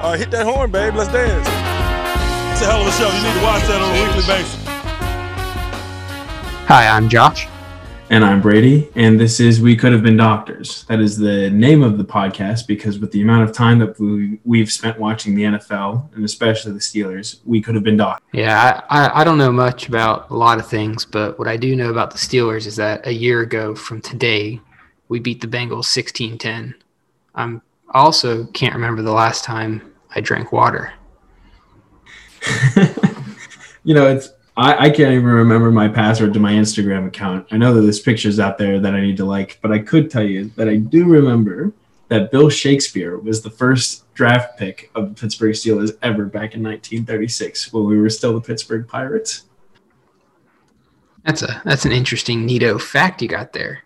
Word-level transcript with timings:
Uh, 0.00 0.16
hit 0.16 0.30
that 0.30 0.44
horn, 0.44 0.70
babe. 0.70 0.94
Let's 0.94 1.10
dance. 1.10 1.46
It's 2.52 2.62
a 2.62 2.70
hell 2.70 2.80
of 2.80 2.86
a 2.86 2.92
show. 2.92 3.08
You 3.08 3.22
need 3.22 3.38
to 3.38 3.44
watch 3.44 3.62
that 3.62 3.80
on 3.80 3.90
a 3.90 4.02
weekly 4.02 4.26
basis. 4.26 4.64
Hi, 6.68 6.88
I'm 6.88 7.08
Josh. 7.08 7.48
And 8.10 8.22
I'm 8.22 8.42
Brady, 8.42 8.90
and 8.96 9.18
this 9.18 9.40
is 9.40 9.62
We 9.62 9.74
Could 9.74 9.92
Have 9.92 10.02
Been 10.02 10.16
Doctors. 10.16 10.84
That 10.84 11.00
is 11.00 11.16
the 11.16 11.48
name 11.50 11.82
of 11.82 11.96
the 11.96 12.04
podcast 12.04 12.66
because, 12.66 12.98
with 12.98 13.12
the 13.12 13.22
amount 13.22 13.48
of 13.48 13.56
time 13.56 13.78
that 13.78 13.98
we, 13.98 14.38
we've 14.44 14.70
spent 14.70 14.98
watching 14.98 15.34
the 15.34 15.44
NFL 15.44 16.14
and 16.14 16.22
especially 16.22 16.72
the 16.72 16.80
Steelers, 16.80 17.40
we 17.46 17.62
could 17.62 17.74
have 17.74 17.82
been 17.82 17.96
doctors. 17.96 18.28
Yeah, 18.32 18.82
I, 18.90 19.06
I, 19.06 19.20
I 19.20 19.24
don't 19.24 19.38
know 19.38 19.50
much 19.50 19.88
about 19.88 20.28
a 20.30 20.34
lot 20.34 20.58
of 20.58 20.66
things, 20.66 21.06
but 21.06 21.38
what 21.38 21.48
I 21.48 21.56
do 21.56 21.74
know 21.74 21.90
about 21.90 22.10
the 22.10 22.18
Steelers 22.18 22.66
is 22.66 22.76
that 22.76 23.06
a 23.06 23.12
year 23.12 23.40
ago 23.40 23.74
from 23.74 24.02
today, 24.02 24.60
we 25.08 25.18
beat 25.18 25.40
the 25.40 25.48
Bengals 25.48 25.86
16 25.86 26.36
10. 26.36 26.74
I'm 27.34 27.62
also 27.94 28.44
can't 28.46 28.74
remember 28.74 29.02
the 29.02 29.12
last 29.12 29.44
time 29.44 29.94
I 30.14 30.20
drank 30.20 30.52
water. 30.52 30.92
you 33.84 33.94
know, 33.94 34.08
it's 34.08 34.30
I, 34.56 34.86
I 34.86 34.90
can't 34.90 35.12
even 35.12 35.24
remember 35.24 35.70
my 35.70 35.88
password 35.88 36.32
to 36.34 36.40
my 36.40 36.52
Instagram 36.52 37.06
account. 37.06 37.46
I 37.50 37.56
know 37.56 37.74
that 37.74 37.80
there's 37.80 38.00
pictures 38.00 38.38
out 38.38 38.58
there 38.58 38.78
that 38.78 38.94
I 38.94 39.00
need 39.00 39.16
to 39.16 39.24
like, 39.24 39.58
but 39.62 39.72
I 39.72 39.78
could 39.80 40.10
tell 40.10 40.22
you 40.22 40.50
that 40.56 40.68
I 40.68 40.76
do 40.76 41.06
remember 41.06 41.72
that 42.08 42.30
Bill 42.30 42.48
Shakespeare 42.48 43.18
was 43.18 43.42
the 43.42 43.50
first 43.50 44.12
draft 44.14 44.58
pick 44.58 44.90
of 44.94 45.08
the 45.08 45.20
Pittsburgh 45.20 45.54
Steelers 45.54 45.96
ever 46.02 46.26
back 46.26 46.54
in 46.54 46.62
1936 46.62 47.72
when 47.72 47.84
we 47.84 47.98
were 47.98 48.10
still 48.10 48.34
the 48.34 48.40
Pittsburgh 48.40 48.86
Pirates. 48.86 49.44
That's 51.24 51.42
a 51.42 51.62
that's 51.64 51.86
an 51.86 51.92
interesting 51.92 52.46
neato 52.46 52.80
fact 52.80 53.22
you 53.22 53.28
got 53.28 53.54
there. 53.54 53.82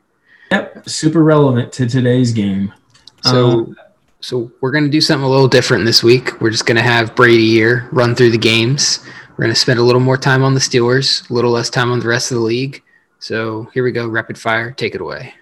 Yep, 0.51 0.89
super 0.89 1.23
relevant 1.23 1.73
to 1.75 1.87
today's 1.87 2.33
game. 2.33 2.75
So 3.23 3.51
um, 3.51 3.77
so 4.21 4.51
we're 4.61 4.73
gonna 4.73 4.89
do 4.89 5.01
something 5.01 5.25
a 5.25 5.31
little 5.31 5.49
different 5.49 5.85
this 5.85 6.03
week. 6.03 6.41
We're 6.41 6.51
just 6.51 6.67
gonna 6.67 6.83
have 6.83 7.15
Brady 7.15 7.51
here 7.51 7.89
run 7.93 8.15
through 8.15 8.31
the 8.31 8.39
games. 8.39 9.01
We're 9.39 9.45
going 9.45 9.55
to 9.55 9.61
spend 9.61 9.79
a 9.79 9.85
little 9.85 10.01
more 10.01 10.17
time 10.17 10.43
on 10.43 10.55
the 10.55 10.61
Steelers, 10.61 11.31
a 11.31 11.33
little 11.33 11.53
less 11.53 11.71
time 11.71 11.93
on 11.93 12.01
the 12.01 12.09
rest 12.09 12.33
of 12.33 12.39
the 12.39 12.43
league. 12.43 12.83
So 13.21 13.71
here 13.73 13.85
we 13.85 13.93
go, 13.93 14.09
rapid 14.09 14.37
fire. 14.37 14.73
Take 14.73 14.97
it 14.97 15.01
away. 15.01 15.33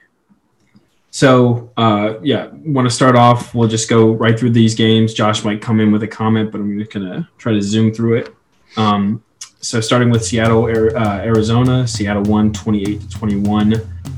So 1.11 1.73
uh, 1.79 2.17
yeah, 2.23 2.51
want 2.67 2.87
to 2.87 2.95
start 2.95 3.17
off? 3.17 3.55
We'll 3.55 3.71
just 3.71 3.89
go 3.89 4.11
right 4.13 4.39
through 4.39 4.51
these 4.51 4.75
games. 4.75 5.15
Josh 5.15 5.45
might 5.45 5.63
come 5.63 5.81
in 5.81 5.93
with 5.93 6.03
a 6.03 6.09
comment, 6.09 6.53
but 6.53 6.61
I'm 6.61 6.79
just 6.79 6.93
gonna 6.93 7.27
try 7.39 7.55
to 7.55 7.63
zoom 7.63 7.91
through 7.91 8.19
it. 8.19 8.35
Um, 8.77 9.25
so 9.67 9.81
starting 9.81 10.11
with 10.11 10.25
Seattle, 10.25 10.67
uh, 10.67 11.19
Arizona, 11.25 11.89
Seattle 11.89 12.23
won 12.23 12.53
28 12.53 13.01
to 13.01 13.09
21. 13.09 13.75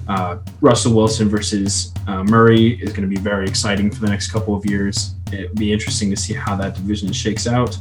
Uh, 0.06 0.38
Russell 0.60 0.94
Wilson 0.94 1.26
versus 1.30 1.94
uh, 2.06 2.22
Murray 2.24 2.78
is 2.82 2.92
going 2.92 3.08
to 3.08 3.08
be 3.08 3.18
very 3.18 3.48
exciting 3.48 3.90
for 3.90 4.02
the 4.02 4.10
next 4.10 4.30
couple 4.30 4.54
of 4.54 4.66
years. 4.66 5.14
It'll 5.32 5.54
be 5.54 5.72
interesting 5.72 6.10
to 6.10 6.16
see 6.18 6.34
how 6.34 6.54
that 6.56 6.74
division 6.74 7.14
shakes 7.14 7.46
out. 7.46 7.78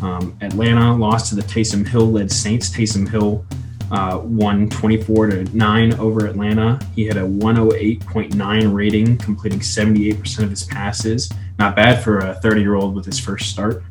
Um, 0.00 0.34
Atlanta 0.40 0.96
lost 0.96 1.28
to 1.28 1.34
the 1.34 1.42
Taysom 1.42 1.86
Hill 1.86 2.10
led 2.10 2.32
Saints. 2.32 2.70
Taysom 2.70 3.06
Hill 3.06 3.44
uh, 3.90 4.22
won 4.24 4.70
24 4.70 5.26
to 5.26 5.44
9 5.54 5.94
over 5.94 6.26
Atlanta. 6.26 6.80
He 6.96 7.04
had 7.04 7.18
a 7.18 7.24
108.9 7.24 8.72
rating, 8.72 9.18
completing 9.18 9.60
78% 9.60 10.44
of 10.44 10.48
his 10.48 10.64
passes. 10.64 11.30
Not 11.58 11.76
bad 11.76 12.02
for 12.02 12.20
a 12.20 12.34
30 12.36 12.62
year 12.62 12.74
old 12.74 12.94
with 12.94 13.04
his 13.04 13.20
first 13.20 13.50
start. 13.50 13.82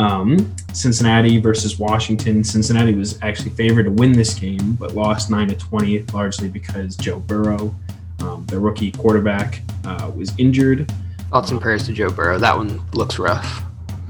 Um, 0.00 0.56
Cincinnati 0.72 1.36
versus 1.38 1.78
Washington. 1.78 2.42
Cincinnati 2.42 2.94
was 2.94 3.18
actually 3.20 3.50
favored 3.50 3.82
to 3.82 3.90
win 3.90 4.12
this 4.12 4.32
game, 4.32 4.72
but 4.76 4.94
lost 4.94 5.30
9 5.30 5.48
to 5.48 5.54
20, 5.54 6.04
largely 6.14 6.48
because 6.48 6.96
Joe 6.96 7.20
Burrow, 7.20 7.74
um, 8.20 8.46
the 8.46 8.58
rookie 8.58 8.92
quarterback, 8.92 9.60
uh, 9.84 10.10
was 10.16 10.32
injured. 10.38 10.90
Thoughts 11.28 11.50
and 11.50 11.60
prayers 11.60 11.84
to 11.84 11.92
Joe 11.92 12.10
Burrow. 12.10 12.38
That 12.38 12.56
one 12.56 12.80
looks 12.94 13.18
rough. 13.18 13.62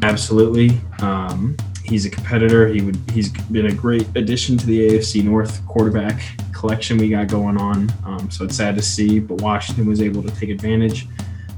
Absolutely. 0.05 0.81
Um, 1.01 1.57
he's 1.85 2.07
a 2.07 2.11
competitor. 2.11 2.69
He 2.69 2.83
would. 2.83 2.97
He's 3.13 3.31
been 3.31 3.67
a 3.67 3.75
great 3.75 4.07
addition 4.15 4.57
to 4.59 4.67
the 4.67 4.91
AFC 4.91 5.25
North 5.25 5.67
quarterback 5.67 6.23
collection 6.53 6.99
we 6.99 7.09
got 7.09 7.27
going 7.27 7.57
on. 7.57 7.93
Um, 8.05 8.31
so 8.31 8.45
it's 8.45 8.57
sad 8.57 8.77
to 8.77 8.83
see, 8.83 9.19
but 9.19 9.41
Washington 9.41 9.87
was 9.87 10.01
able 10.01 10.23
to 10.23 10.31
take 10.37 10.51
advantage 10.51 11.09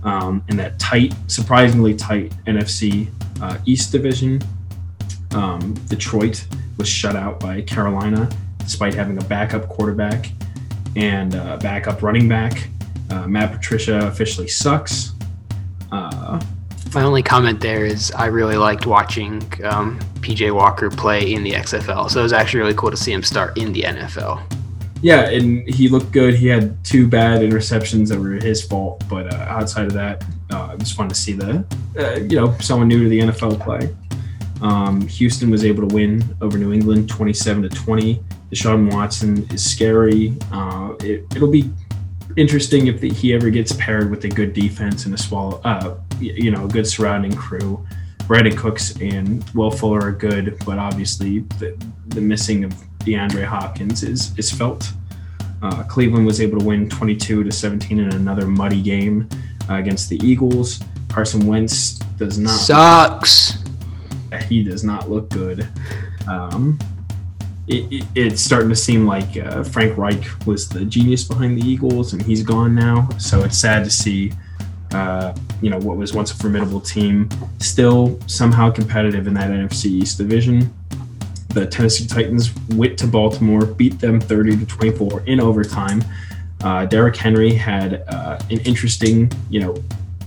um, 0.05 0.43
in 0.49 0.57
that 0.57 0.79
tight, 0.79 1.15
surprisingly 1.27 1.95
tight 1.95 2.33
NFC 2.47 3.11
uh, 3.43 3.59
East 3.67 3.93
division. 3.93 4.41
Um, 5.33 5.75
Detroit 5.89 6.47
was 6.79 6.89
shut 6.89 7.17
out 7.17 7.41
by 7.41 7.61
Carolina, 7.63 8.31
despite 8.59 8.95
having 8.95 9.19
a 9.19 9.25
backup 9.25 9.69
quarterback 9.69 10.31
and 10.97 11.35
uh, 11.35 11.57
backup 11.59 12.03
running 12.03 12.29
back. 12.29 12.69
Uh, 13.11 13.27
Matt 13.27 13.53
Patricia 13.53 14.07
officially 14.07 14.49
sucks. 14.49 15.13
Uh, 15.91 16.41
my 16.95 17.03
only 17.03 17.23
comment 17.23 17.61
there 17.61 17.85
is 17.85 18.11
I 18.13 18.27
really 18.27 18.57
liked 18.57 18.87
watching 18.87 19.43
um, 19.65 19.99
PJ 20.21 20.55
Walker 20.55 20.91
play 20.91 21.33
in 21.33 21.43
the 21.43 21.53
XFL. 21.53 22.11
So 22.11 22.21
it 22.21 22.23
was 22.23 22.33
actually 22.33 22.61
really 22.61 22.75
cool 22.75 22.91
to 22.91 22.97
see 22.97 23.13
him 23.13 23.23
start 23.23 23.57
in 23.59 23.73
the 23.73 23.83
NFL. 23.83 24.43
Yeah, 25.01 25.29
and 25.31 25.69
he 25.69 25.89
looked 25.89 26.13
good. 26.13 26.35
He 26.35 26.47
had 26.47 26.83
two 26.85 27.09
bad 27.09 27.41
interceptions 27.41 28.09
that 28.09 28.21
were 28.21 28.33
his 28.33 28.63
fault, 28.63 29.03
but 29.09 29.33
uh, 29.33 29.37
outside 29.49 29.87
of 29.87 29.93
that, 29.95 30.25
uh, 30.53 30.71
it 30.73 30.79
was 30.79 30.93
fun 30.93 31.09
to 31.09 31.15
see 31.15 31.33
the, 31.33 31.65
uh, 31.99 32.21
you 32.21 32.37
know, 32.37 32.57
someone 32.59 32.89
new 32.89 33.03
to 33.03 33.09
the 33.09 33.21
NFL 33.21 33.61
play. 33.61 33.95
Um, 34.63 35.07
Houston 35.09 35.51
was 35.51 35.65
able 35.65 35.87
to 35.89 35.95
win 35.95 36.37
over 36.41 36.57
New 36.57 36.73
England, 36.73 37.09
27 37.09 37.63
to 37.65 37.69
20. 37.69 38.23
Deshaun 38.51 38.93
Watson 38.93 39.49
is 39.51 39.69
scary. 39.69 40.37
Uh, 40.53 40.95
it, 41.01 41.41
will 41.41 41.51
be 41.51 41.71
interesting 42.37 42.87
if 42.87 43.01
the, 43.01 43.11
he 43.11 43.35
ever 43.35 43.51
gets 43.51 43.73
paired 43.73 44.11
with 44.11 44.25
a 44.25 44.29
good 44.29 44.53
defense 44.53 45.05
and 45.05 45.15
a 45.15 45.19
swallow, 45.19 45.61
uh, 45.65 45.97
you 46.21 46.51
know, 46.51 46.67
a 46.67 46.69
good 46.69 46.87
surrounding 46.87 47.35
crew. 47.35 47.85
Brandin 48.21 48.57
Cooks 48.57 48.97
and 49.01 49.45
Will 49.53 49.71
Fuller 49.71 50.01
are 50.01 50.13
good, 50.13 50.57
but 50.65 50.79
obviously 50.79 51.41
the, 51.59 51.77
the 52.09 52.21
missing 52.21 52.63
of 52.63 52.73
DeAndre 53.01 53.45
Hopkins 53.45 54.05
is 54.05 54.37
is 54.39 54.51
felt. 54.51 54.93
Uh, 55.61 55.83
Cleveland 55.85 56.27
was 56.27 56.41
able 56.41 56.59
to 56.59 56.65
win 56.65 56.89
22 56.89 57.45
to 57.45 57.53
17 57.53 57.99
in 57.99 58.13
another 58.13 58.47
muddy 58.47 58.83
game 58.83 59.29
uh, 59.69 59.75
against 59.75 60.09
the 60.09 60.17
Eagles. 60.25 60.81
Carson 61.09 61.47
Wentz 61.47 61.99
does 62.19 62.39
not 62.39 62.51
sucks. 62.53 63.59
Look, 64.31 64.43
he 64.49 64.63
does 64.65 64.85
not 64.85 65.11
look 65.11 65.29
good. 65.29 65.69
Um, 66.27 66.79
it, 67.69 67.93
it, 67.93 68.05
it's 68.15 68.41
starting 68.41 68.69
to 68.71 68.77
seem 68.77 69.07
like 69.07 69.37
uh, 69.37 69.63
Frank 69.63 69.97
Reich 69.97 70.25
was 70.47 70.69
the 70.69 70.85
genius 70.85 71.25
behind 71.25 71.61
the 71.61 71.67
Eagles, 71.67 72.13
and 72.13 72.23
he's 72.23 72.43
gone 72.43 72.75
now. 72.75 73.09
So 73.19 73.45
it's 73.45 73.59
sad 73.59 73.85
to 73.85 73.91
see, 73.91 74.33
uh, 74.93 75.35
you 75.61 75.71
know, 75.71 75.79
what 75.79 75.97
was 75.97 76.13
once 76.13 76.33
a 76.33 76.37
formidable 76.37 76.81
team 76.81 77.29
still 77.61 78.19
somehow 78.27 78.71
competitive 78.71 79.27
in 79.27 79.35
that 79.35 79.51
NFC 79.51 79.87
East 79.87 80.19
division. 80.19 80.73
The 81.51 81.67
Tennessee 81.67 82.07
Titans 82.07 82.51
went 82.71 82.99
to 82.99 83.07
Baltimore, 83.07 83.67
beat 83.67 84.01
them 84.01 84.21
30 84.21 84.57
to 84.59 84.67
24 84.67 85.25
in 85.27 85.39
overtime. 85.39 86.03
Uh, 86.63 86.87
Derrick 86.87 87.17
Henry 87.17 87.53
had 87.53 88.05
uh, 88.09 88.39
an 88.51 88.61
interesting, 88.61 89.31
you 89.51 89.61
know, 89.61 89.75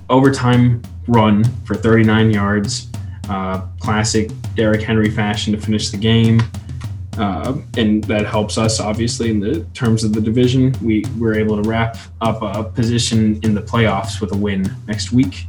overtime 0.09 0.81
run 1.07 1.44
for 1.66 1.75
39 1.75 2.31
yards. 2.31 2.90
Uh, 3.29 3.62
classic 3.79 4.29
Derrick 4.56 4.81
Henry 4.81 5.09
fashion 5.09 5.53
to 5.53 5.59
finish 5.59 5.90
the 5.90 5.97
game. 5.97 6.41
Uh, 7.18 7.57
and 7.78 8.03
that 8.03 8.25
helps 8.25 8.57
us 8.57 8.81
obviously 8.81 9.29
in 9.29 9.40
the 9.40 9.62
terms 9.73 10.03
of 10.03 10.13
the 10.13 10.19
division. 10.19 10.75
We 10.81 11.06
were 11.18 11.34
able 11.34 11.62
to 11.62 11.68
wrap 11.68 11.97
up 12.22 12.41
a 12.41 12.63
position 12.63 13.40
in 13.41 13.53
the 13.53 13.62
playoffs 13.62 14.19
with 14.19 14.34
a 14.34 14.38
win 14.38 14.69
next 14.88 15.12
week. 15.12 15.46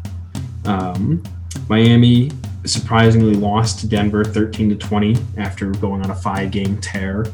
Um, 0.64 1.22
Miami 1.68 2.30
surprisingly 2.64 3.34
lost 3.34 3.80
to 3.80 3.88
Denver 3.88 4.24
13 4.24 4.70
to 4.70 4.76
20 4.76 5.16
after 5.36 5.70
going 5.72 6.02
on 6.02 6.10
a 6.10 6.14
five 6.14 6.50
game 6.50 6.80
tear. 6.80 7.26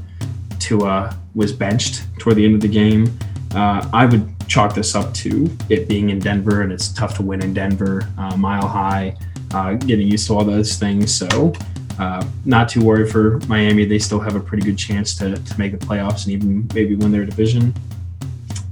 Tua 0.59 1.17
was 1.35 1.53
benched 1.53 2.05
toward 2.19 2.37
the 2.37 2.45
end 2.45 2.55
of 2.55 2.61
the 2.61 2.69
game. 2.69 3.07
Uh, 3.55 3.89
I 3.93 4.07
would 4.07 4.29
chalk 4.49 4.75
this 4.75 4.95
up 4.95 5.13
to 5.15 5.51
it 5.69 5.89
being 5.89 6.11
in 6.11 6.19
Denver 6.19 6.63
and 6.63 6.73
it's 6.73 6.89
tough 6.89 7.17
to 7.17 7.23
win 7.23 7.43
in 7.43 7.53
Denver, 7.53 8.09
uh, 8.19 8.37
mile 8.37 8.67
high, 8.67 9.17
uh, 9.53 9.75
getting 9.75 10.09
used 10.09 10.27
to 10.29 10.35
all 10.35 10.45
those 10.45 10.77
things. 10.77 11.15
So 11.15 11.53
uh, 11.99 12.27
not 12.45 12.69
too 12.69 12.83
worried 12.83 13.11
for 13.11 13.39
Miami. 13.49 13.85
They 13.85 13.99
still 13.99 14.21
have 14.21 14.35
a 14.35 14.41
pretty 14.41 14.65
good 14.65 14.79
chance 14.79 15.17
to, 15.19 15.35
to 15.35 15.59
make 15.59 15.79
the 15.79 15.85
playoffs 15.85 16.25
and 16.25 16.33
even 16.33 16.69
maybe 16.75 16.95
win 16.95 17.13
their 17.13 17.27
division. 17.27 17.75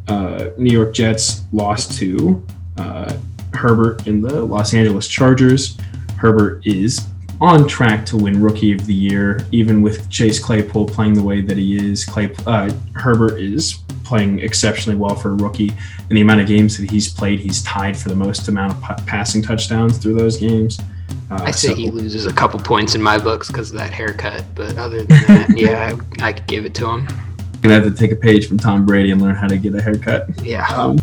Uh, 0.08 0.50
New 0.56 0.72
York 0.72 0.94
Jets 0.94 1.42
lost 1.52 1.96
to 1.98 2.44
uh, 2.78 3.16
Herbert 3.52 4.06
in 4.06 4.20
the 4.20 4.42
Los 4.42 4.74
Angeles 4.74 5.06
Chargers. 5.06 5.76
Herbert 6.16 6.66
is 6.66 7.06
on 7.40 7.66
track 7.68 8.04
to 8.06 8.16
win 8.16 8.42
Rookie 8.42 8.72
of 8.72 8.86
the 8.86 8.94
Year, 8.94 9.46
even 9.52 9.82
with 9.82 10.10
Chase 10.10 10.38
Claypool 10.38 10.86
playing 10.86 11.14
the 11.14 11.22
way 11.22 11.40
that 11.40 11.56
he 11.56 11.76
is. 11.76 12.04
Clay, 12.04 12.34
Herbert 12.94 13.40
is 13.40 13.78
playing 14.10 14.40
exceptionally 14.40 14.98
well 14.98 15.14
for 15.14 15.30
a 15.30 15.34
rookie. 15.34 15.68
And 15.68 16.18
the 16.18 16.20
amount 16.20 16.40
of 16.40 16.48
games 16.48 16.76
that 16.78 16.90
he's 16.90 17.08
played, 17.08 17.38
he's 17.38 17.62
tied 17.62 17.96
for 17.96 18.08
the 18.08 18.16
most 18.16 18.48
amount 18.48 18.72
of 18.72 18.82
p- 18.82 19.04
passing 19.06 19.40
touchdowns 19.40 19.98
through 19.98 20.14
those 20.14 20.36
games. 20.36 20.80
Uh, 21.30 21.36
I 21.44 21.52
say 21.52 21.68
so, 21.68 21.74
he 21.76 21.90
loses 21.90 22.26
a 22.26 22.32
couple 22.32 22.58
points 22.58 22.96
in 22.96 23.02
my 23.02 23.18
books 23.18 23.46
because 23.46 23.70
of 23.70 23.78
that 23.78 23.92
haircut, 23.92 24.44
but 24.56 24.76
other 24.76 25.04
than 25.04 25.26
that, 25.28 25.46
yeah, 25.56 25.96
I, 26.20 26.26
I, 26.26 26.32
could 26.32 26.48
give 26.48 26.64
it 26.64 26.74
to 26.74 26.90
him. 26.90 27.06
Gonna 27.62 27.76
have 27.76 27.84
to 27.84 27.92
take 27.92 28.10
a 28.10 28.16
page 28.16 28.48
from 28.48 28.58
Tom 28.58 28.84
Brady 28.84 29.12
and 29.12 29.22
learn 29.22 29.36
how 29.36 29.46
to 29.46 29.56
get 29.56 29.76
a 29.76 29.80
haircut. 29.80 30.28
Yeah. 30.42 30.66
Um, 30.66 30.98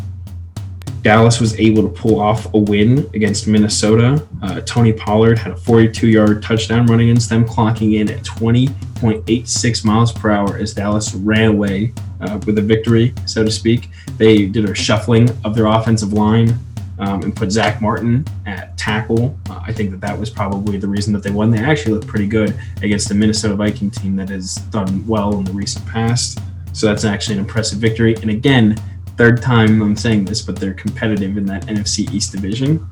Dallas 1.00 1.40
was 1.40 1.58
able 1.58 1.82
to 1.82 1.88
pull 1.88 2.20
off 2.20 2.52
a 2.52 2.58
win 2.58 3.08
against 3.14 3.46
Minnesota. 3.46 4.26
Uh, 4.42 4.60
Tony 4.66 4.92
Pollard 4.92 5.38
had 5.38 5.52
a 5.52 5.56
42 5.56 6.08
yard 6.08 6.42
touchdown 6.42 6.84
run 6.84 7.00
against 7.00 7.30
them, 7.30 7.46
clocking 7.46 7.98
in 7.98 8.10
at 8.10 8.22
20.86 8.22 9.84
miles 9.86 10.12
per 10.12 10.30
hour 10.30 10.58
as 10.58 10.74
Dallas 10.74 11.14
ran 11.14 11.52
away 11.52 11.94
uh, 12.20 12.38
with 12.46 12.58
a 12.58 12.62
victory, 12.62 13.14
so 13.26 13.44
to 13.44 13.50
speak. 13.50 13.90
They 14.16 14.46
did 14.46 14.68
a 14.68 14.74
shuffling 14.74 15.30
of 15.44 15.54
their 15.54 15.66
offensive 15.66 16.12
line 16.12 16.58
um, 16.98 17.22
and 17.22 17.34
put 17.34 17.50
Zach 17.50 17.80
Martin 17.80 18.24
at 18.46 18.76
tackle. 18.76 19.38
Uh, 19.48 19.60
I 19.64 19.72
think 19.72 19.90
that 19.90 20.00
that 20.00 20.18
was 20.18 20.30
probably 20.30 20.78
the 20.78 20.88
reason 20.88 21.12
that 21.12 21.22
they 21.22 21.30
won. 21.30 21.50
They 21.50 21.58
actually 21.58 21.94
looked 21.94 22.08
pretty 22.08 22.26
good 22.26 22.58
against 22.82 23.08
the 23.08 23.14
Minnesota 23.14 23.54
Viking 23.54 23.90
team 23.90 24.16
that 24.16 24.28
has 24.30 24.56
done 24.56 25.06
well 25.06 25.38
in 25.38 25.44
the 25.44 25.52
recent 25.52 25.86
past. 25.86 26.40
So 26.72 26.86
that's 26.86 27.04
actually 27.04 27.34
an 27.34 27.40
impressive 27.40 27.78
victory. 27.78 28.14
And 28.16 28.30
again, 28.30 28.76
third 29.16 29.42
time 29.42 29.82
I'm 29.82 29.96
saying 29.96 30.24
this, 30.24 30.42
but 30.42 30.56
they're 30.56 30.74
competitive 30.74 31.36
in 31.36 31.46
that 31.46 31.66
NFC 31.66 32.12
East 32.12 32.32
division. 32.32 32.86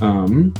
Um, 0.00 0.54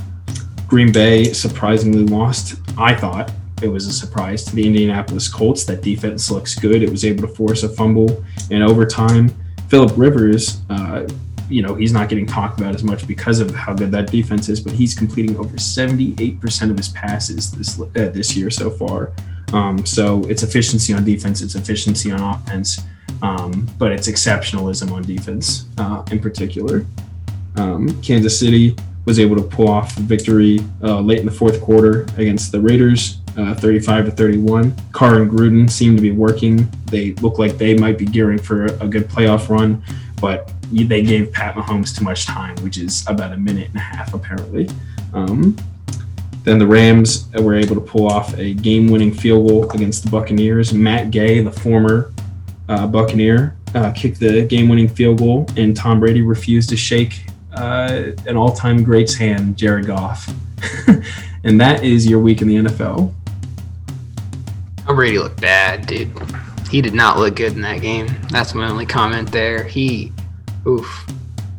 Green 0.67 0.91
Bay 0.91 1.33
surprisingly 1.33 2.03
lost. 2.03 2.55
I 2.77 2.93
thought 2.93 3.31
it 3.61 3.67
was 3.67 3.87
a 3.87 3.93
surprise 3.93 4.43
to 4.45 4.55
the 4.55 4.65
Indianapolis 4.65 5.27
Colts. 5.27 5.63
That 5.65 5.81
defense 5.81 6.31
looks 6.31 6.55
good. 6.55 6.83
It 6.83 6.89
was 6.89 7.05
able 7.05 7.27
to 7.27 7.33
force 7.33 7.63
a 7.63 7.69
fumble 7.69 8.23
in 8.49 8.61
overtime. 8.61 9.33
Philip 9.67 9.91
Rivers, 9.95 10.61
uh, 10.69 11.07
you 11.49 11.61
know, 11.61 11.75
he's 11.75 11.93
not 11.93 12.09
getting 12.09 12.25
talked 12.25 12.59
about 12.59 12.75
as 12.75 12.83
much 12.83 13.07
because 13.07 13.39
of 13.39 13.53
how 13.53 13.73
good 13.73 13.91
that 13.91 14.11
defense 14.11 14.49
is, 14.49 14.59
but 14.59 14.73
he's 14.73 14.95
completing 14.95 15.37
over 15.37 15.57
78% 15.57 16.71
of 16.71 16.77
his 16.77 16.89
passes 16.89 17.51
this 17.51 17.79
uh, 17.79 17.85
this 18.13 18.35
year 18.35 18.49
so 18.49 18.69
far. 18.69 19.13
Um, 19.53 19.85
so 19.85 20.23
it's 20.25 20.43
efficiency 20.43 20.93
on 20.93 21.03
defense, 21.03 21.41
it's 21.41 21.55
efficiency 21.55 22.11
on 22.11 22.21
offense 22.21 22.81
um, 23.21 23.67
but 23.77 23.91
it's 23.91 24.07
exceptionalism 24.07 24.91
on 24.91 25.03
defense 25.03 25.65
uh, 25.77 26.03
in 26.11 26.19
particular. 26.19 26.85
Um, 27.55 28.01
Kansas 28.01 28.39
City 28.39 28.75
was 29.05 29.19
able 29.19 29.35
to 29.35 29.41
pull 29.41 29.67
off 29.67 29.93
victory 29.95 30.59
uh, 30.83 30.99
late 31.01 31.19
in 31.19 31.25
the 31.25 31.31
fourth 31.31 31.61
quarter 31.61 32.03
against 32.17 32.51
the 32.51 32.59
Raiders, 32.59 33.19
uh, 33.37 33.53
35 33.55 34.05
to 34.05 34.11
31. 34.11 34.75
Carr 34.91 35.21
and 35.21 35.31
Gruden 35.31 35.69
seem 35.69 35.95
to 35.95 36.01
be 36.01 36.11
working. 36.11 36.69
They 36.85 37.13
look 37.15 37.39
like 37.39 37.57
they 37.57 37.75
might 37.75 37.97
be 37.97 38.05
gearing 38.05 38.39
for 38.39 38.65
a 38.65 38.87
good 38.87 39.07
playoff 39.07 39.49
run, 39.49 39.83
but 40.19 40.51
they 40.71 41.01
gave 41.01 41.31
Pat 41.31 41.55
Mahomes 41.55 41.97
too 41.97 42.03
much 42.03 42.25
time, 42.25 42.55
which 42.57 42.77
is 42.77 43.05
about 43.07 43.33
a 43.33 43.37
minute 43.37 43.67
and 43.69 43.77
a 43.77 43.79
half 43.79 44.13
apparently. 44.13 44.69
Um, 45.13 45.55
then 46.43 46.57
the 46.57 46.67
Rams 46.67 47.27
were 47.33 47.55
able 47.55 47.75
to 47.75 47.81
pull 47.81 48.07
off 48.07 48.37
a 48.37 48.53
game-winning 48.53 49.13
field 49.13 49.47
goal 49.47 49.69
against 49.71 50.03
the 50.03 50.09
Buccaneers. 50.09 50.73
Matt 50.73 51.11
Gay, 51.11 51.41
the 51.41 51.51
former 51.51 52.13
uh, 52.69 52.87
Buccaneer 52.87 53.55
uh, 53.75 53.91
kicked 53.91 54.19
the 54.19 54.45
game-winning 54.45 54.87
field 54.87 55.19
goal, 55.19 55.47
and 55.57 55.75
Tom 55.75 55.99
Brady 55.99 56.21
refused 56.21 56.69
to 56.69 56.77
shake 56.77 57.25
uh, 57.53 58.11
an 58.25 58.37
all-time 58.37 58.83
great's 58.83 59.15
hand, 59.15 59.57
Jared 59.57 59.85
Goff. 59.85 60.33
and 61.43 61.59
that 61.59 61.83
is 61.83 62.07
your 62.07 62.19
week 62.19 62.41
in 62.41 62.47
the 62.47 62.55
NFL. 62.55 63.13
Brady 64.95 65.19
looked 65.19 65.41
bad, 65.41 65.85
dude. 65.85 66.11
He 66.69 66.81
did 66.81 66.93
not 66.93 67.17
look 67.17 67.35
good 67.35 67.53
in 67.53 67.61
that 67.61 67.81
game. 67.81 68.07
That's 68.29 68.53
my 68.53 68.69
only 68.69 68.85
comment 68.85 69.31
there. 69.31 69.63
He, 69.63 70.11
oof. 70.67 71.05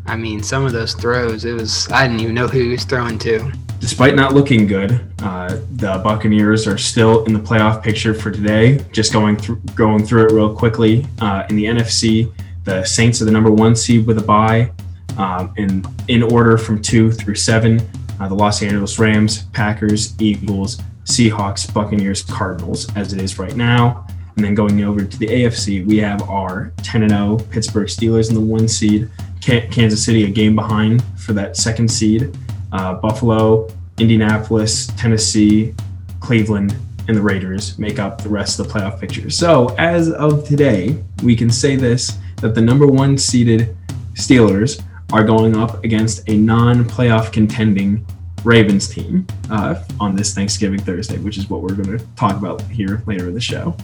I 0.07 0.17
mean, 0.17 0.43
some 0.43 0.65
of 0.65 0.73
those 0.73 0.95
throws, 0.95 1.45
it 1.45 1.53
was 1.53 1.91
I 1.91 2.07
didn't 2.07 2.21
even 2.21 2.35
know 2.35 2.49
who 2.49 2.61
he 2.61 2.69
was 2.69 2.85
throwing 2.85 3.19
to 3.21 3.53
despite 3.81 4.15
not 4.15 4.35
looking 4.35 4.67
good, 4.67 5.01
uh, 5.23 5.59
the 5.77 6.01
Buccaneers 6.05 6.67
are 6.67 6.79
still 6.79 7.25
in 7.25 7.33
the 7.33 7.41
playoff 7.41 7.83
picture 7.83 8.15
for 8.15 8.31
today. 8.31 8.85
Just 8.93 9.13
going 9.13 9.37
through 9.37 9.57
going 9.75 10.05
through 10.05 10.27
it 10.27 10.33
real 10.33 10.55
quickly. 10.55 11.07
Uh, 11.21 11.45
in 11.49 11.57
the 11.57 11.65
NFC, 11.65 12.33
the 12.65 12.85
Saints 12.85 13.21
are 13.21 13.25
the 13.25 13.31
number 13.31 13.51
one 13.51 13.75
seed 13.75 14.07
with 14.07 14.19
a 14.19 14.23
bye. 14.23 14.71
Um, 15.17 15.53
in 15.57 15.85
in 16.09 16.23
order 16.23 16.57
from 16.57 16.81
two 16.81 17.11
through 17.11 17.35
seven, 17.35 17.81
uh, 18.21 18.29
the 18.29 18.35
Los 18.35 18.63
Angeles 18.63 18.99
Rams, 18.99 19.45
Packers, 19.53 20.21
Eagles, 20.21 20.81
Seahawks, 21.05 21.73
Buccaneers, 21.73 22.23
Cardinals, 22.23 22.95
as 22.97 23.13
it 23.13 23.21
is 23.21 23.39
right 23.39 23.57
now. 23.57 24.07
And 24.37 24.45
then 24.45 24.55
going 24.55 24.83
over 24.85 25.05
to 25.05 25.19
the 25.19 25.27
AFC, 25.27 25.85
we 25.85 25.99
have 25.99 26.29
our 26.29 26.73
10 26.83 27.09
0 27.09 27.39
Pittsburgh 27.51 27.89
Steelers 27.89 28.29
in 28.29 28.35
the 28.35 28.41
one 28.41 28.69
seed, 28.69 29.11
Kansas 29.41 30.05
City 30.05 30.25
a 30.25 30.31
game 30.31 30.55
behind 30.55 31.03
for 31.19 31.33
that 31.33 31.57
second 31.57 31.91
seed 31.91 32.37
uh, 32.73 32.95
Buffalo, 32.95 33.69
Indianapolis, 33.99 34.87
Tennessee, 34.97 35.75
Cleveland, 36.21 36.77
and 37.09 37.17
the 37.17 37.23
Raiders 37.23 37.79
make 37.79 37.99
up 37.99 38.23
the 38.23 38.29
rest 38.29 38.61
of 38.61 38.69
the 38.69 38.73
playoff 38.73 39.01
picture. 39.01 39.31
So, 39.31 39.75
as 39.77 40.11
of 40.13 40.47
today, 40.47 41.03
we 41.23 41.35
can 41.35 41.51
say 41.51 41.77
this 41.77 42.19
that 42.37 42.55
the 42.55 42.61
number 42.61 42.87
one 42.87 43.19
seeded 43.19 43.77
Steelers 44.15 44.83
are 45.13 45.25
going 45.25 45.57
up 45.57 45.83
against 45.85 46.29
a 46.29 46.37
non 46.37 46.85
playoff 46.85 47.33
contending 47.33 48.07
Ravens 48.45 48.89
team 48.89 49.27
uh, 49.51 49.83
on 49.99 50.17
this 50.17 50.35
Thanksgiving 50.35 50.81
Thursday, 50.81 51.19
which 51.19 51.39
is 51.39 51.51
what 51.51 51.63
we're 51.63 51.75
going 51.75 51.99
to 51.99 52.05
talk 52.17 52.37
about 52.37 52.63
here 52.63 53.03
later 53.07 53.29
in 53.29 53.35
the 53.35 53.41
show. 53.41 53.77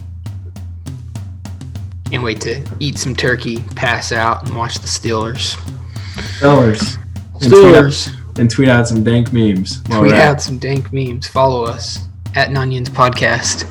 Can't 2.09 2.23
wait 2.23 2.41
to 2.41 2.63
eat 2.79 2.97
some 2.97 3.15
turkey, 3.15 3.61
pass 3.75 4.11
out, 4.11 4.47
and 4.47 4.57
watch 4.57 4.75
the 4.75 4.87
Steelers. 4.87 5.55
Steelers. 6.39 6.97
Steelers 7.35 8.39
and 8.39 8.49
tweet 8.49 8.69
out 8.69 8.87
some 8.87 9.03
dank 9.03 9.33
memes. 9.33 9.81
Tweet 9.83 10.13
out 10.13 10.41
some 10.41 10.57
dank 10.57 10.91
memes. 10.93 11.27
Follow 11.27 11.63
us 11.65 12.06
at 12.37 12.49
Nunions 12.49 12.87
Podcast. 12.87 13.65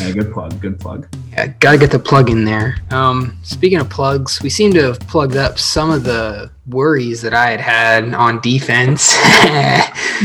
Yeah, 0.00 0.12
good 0.12 0.32
plug. 0.32 0.60
Good 0.60 0.78
plug. 0.78 1.08
Yeah, 1.32 1.48
gotta 1.58 1.76
get 1.76 1.90
the 1.90 1.98
plug 1.98 2.30
in 2.30 2.44
there. 2.44 2.76
Um, 2.92 3.36
speaking 3.42 3.80
of 3.80 3.90
plugs, 3.90 4.40
we 4.40 4.48
seem 4.48 4.72
to 4.74 4.82
have 4.84 5.00
plugged 5.00 5.34
up 5.34 5.58
some 5.58 5.90
of 5.90 6.04
the 6.04 6.52
worries 6.68 7.20
that 7.22 7.34
I 7.34 7.50
had 7.50 7.60
had 7.60 8.14
on 8.14 8.40
defense. 8.40 9.12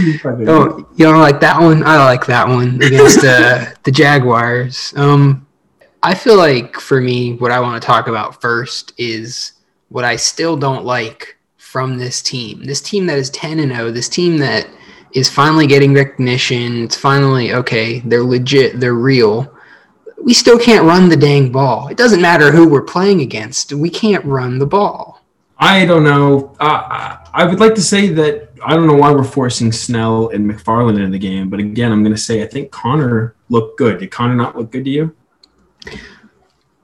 don't, 0.45 0.87
you 0.95 1.05
don't 1.05 1.19
like 1.19 1.39
that 1.39 1.59
one? 1.59 1.83
I 1.83 1.97
like 2.05 2.27
that 2.27 2.47
one 2.47 2.75
against 2.75 3.25
uh, 3.25 3.65
the 3.83 3.91
Jaguars. 3.91 4.93
Um, 4.95 5.47
I 6.03 6.13
feel 6.13 6.37
like 6.37 6.79
for 6.79 7.01
me, 7.01 7.33
what 7.37 7.49
I 7.49 7.59
want 7.59 7.81
to 7.81 7.85
talk 7.85 8.07
about 8.07 8.39
first 8.39 8.93
is 8.99 9.53
what 9.89 10.05
I 10.05 10.17
still 10.17 10.55
don't 10.55 10.85
like 10.85 11.35
from 11.57 11.97
this 11.97 12.21
team. 12.21 12.63
This 12.63 12.79
team 12.79 13.07
that 13.07 13.17
is 13.17 13.31
10 13.31 13.59
and 13.59 13.71
0, 13.71 13.89
this 13.89 14.07
team 14.07 14.37
that 14.37 14.67
is 15.13 15.29
finally 15.29 15.67
getting 15.67 15.93
recognition. 15.93 16.83
It's 16.83 16.95
finally 16.95 17.53
okay, 17.53 17.99
they're 17.99 18.23
legit, 18.23 18.79
they're 18.79 18.93
real. 18.93 19.53
We 20.23 20.33
still 20.33 20.59
can't 20.59 20.85
run 20.85 21.09
the 21.09 21.15
dang 21.15 21.51
ball. 21.51 21.87
It 21.89 21.97
doesn't 21.97 22.21
matter 22.21 22.51
who 22.51 22.67
we're 22.67 22.81
playing 22.81 23.21
against. 23.21 23.71
We 23.71 23.89
can't 23.89 24.25
run 24.25 24.57
the 24.59 24.65
ball. 24.65 25.21
I 25.59 25.85
don't 25.85 26.03
know. 26.03 26.55
Uh, 26.59 27.17
I 27.33 27.45
would 27.45 27.59
like 27.59 27.75
to 27.75 27.81
say 27.81 28.09
that 28.09 28.49
I 28.63 28.75
don't 28.75 28.87
know 28.87 28.95
why 28.95 29.11
we're 29.11 29.23
forcing 29.23 29.71
Snell 29.71 30.29
and 30.29 30.49
McFarland 30.49 31.03
in 31.03 31.11
the 31.11 31.19
game, 31.19 31.49
but 31.49 31.59
again, 31.59 31.91
I'm 31.91 32.03
going 32.03 32.15
to 32.15 32.21
say 32.21 32.43
I 32.43 32.47
think 32.47 32.71
Conner 32.71 33.35
looked 33.49 33.77
good. 33.77 33.99
Did 33.99 34.11
Conner 34.11 34.35
not 34.35 34.57
look 34.57 34.71
good 34.71 34.85
to 34.85 34.89
you? 34.89 35.15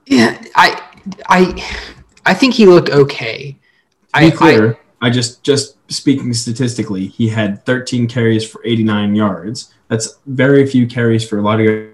Yeah, 0.06 0.42
I, 0.54 0.82
I, 1.28 1.78
I 2.26 2.34
think 2.34 2.54
he 2.54 2.66
looked 2.66 2.90
okay. 2.90 3.56
To 4.14 4.20
be 4.20 4.26
I, 4.26 4.30
clear, 4.30 4.78
I, 5.00 5.08
I 5.08 5.10
just 5.10 5.42
just 5.42 5.73
speaking 5.88 6.32
statistically, 6.32 7.06
he 7.06 7.28
had 7.28 7.64
13 7.66 8.08
carries 8.08 8.48
for 8.48 8.64
89 8.64 9.14
yards. 9.14 9.72
That's 9.88 10.18
very 10.26 10.66
few 10.66 10.86
carries 10.86 11.28
for 11.28 11.38
a 11.38 11.42
lot 11.42 11.60
of 11.60 11.66
yards. 11.66 11.90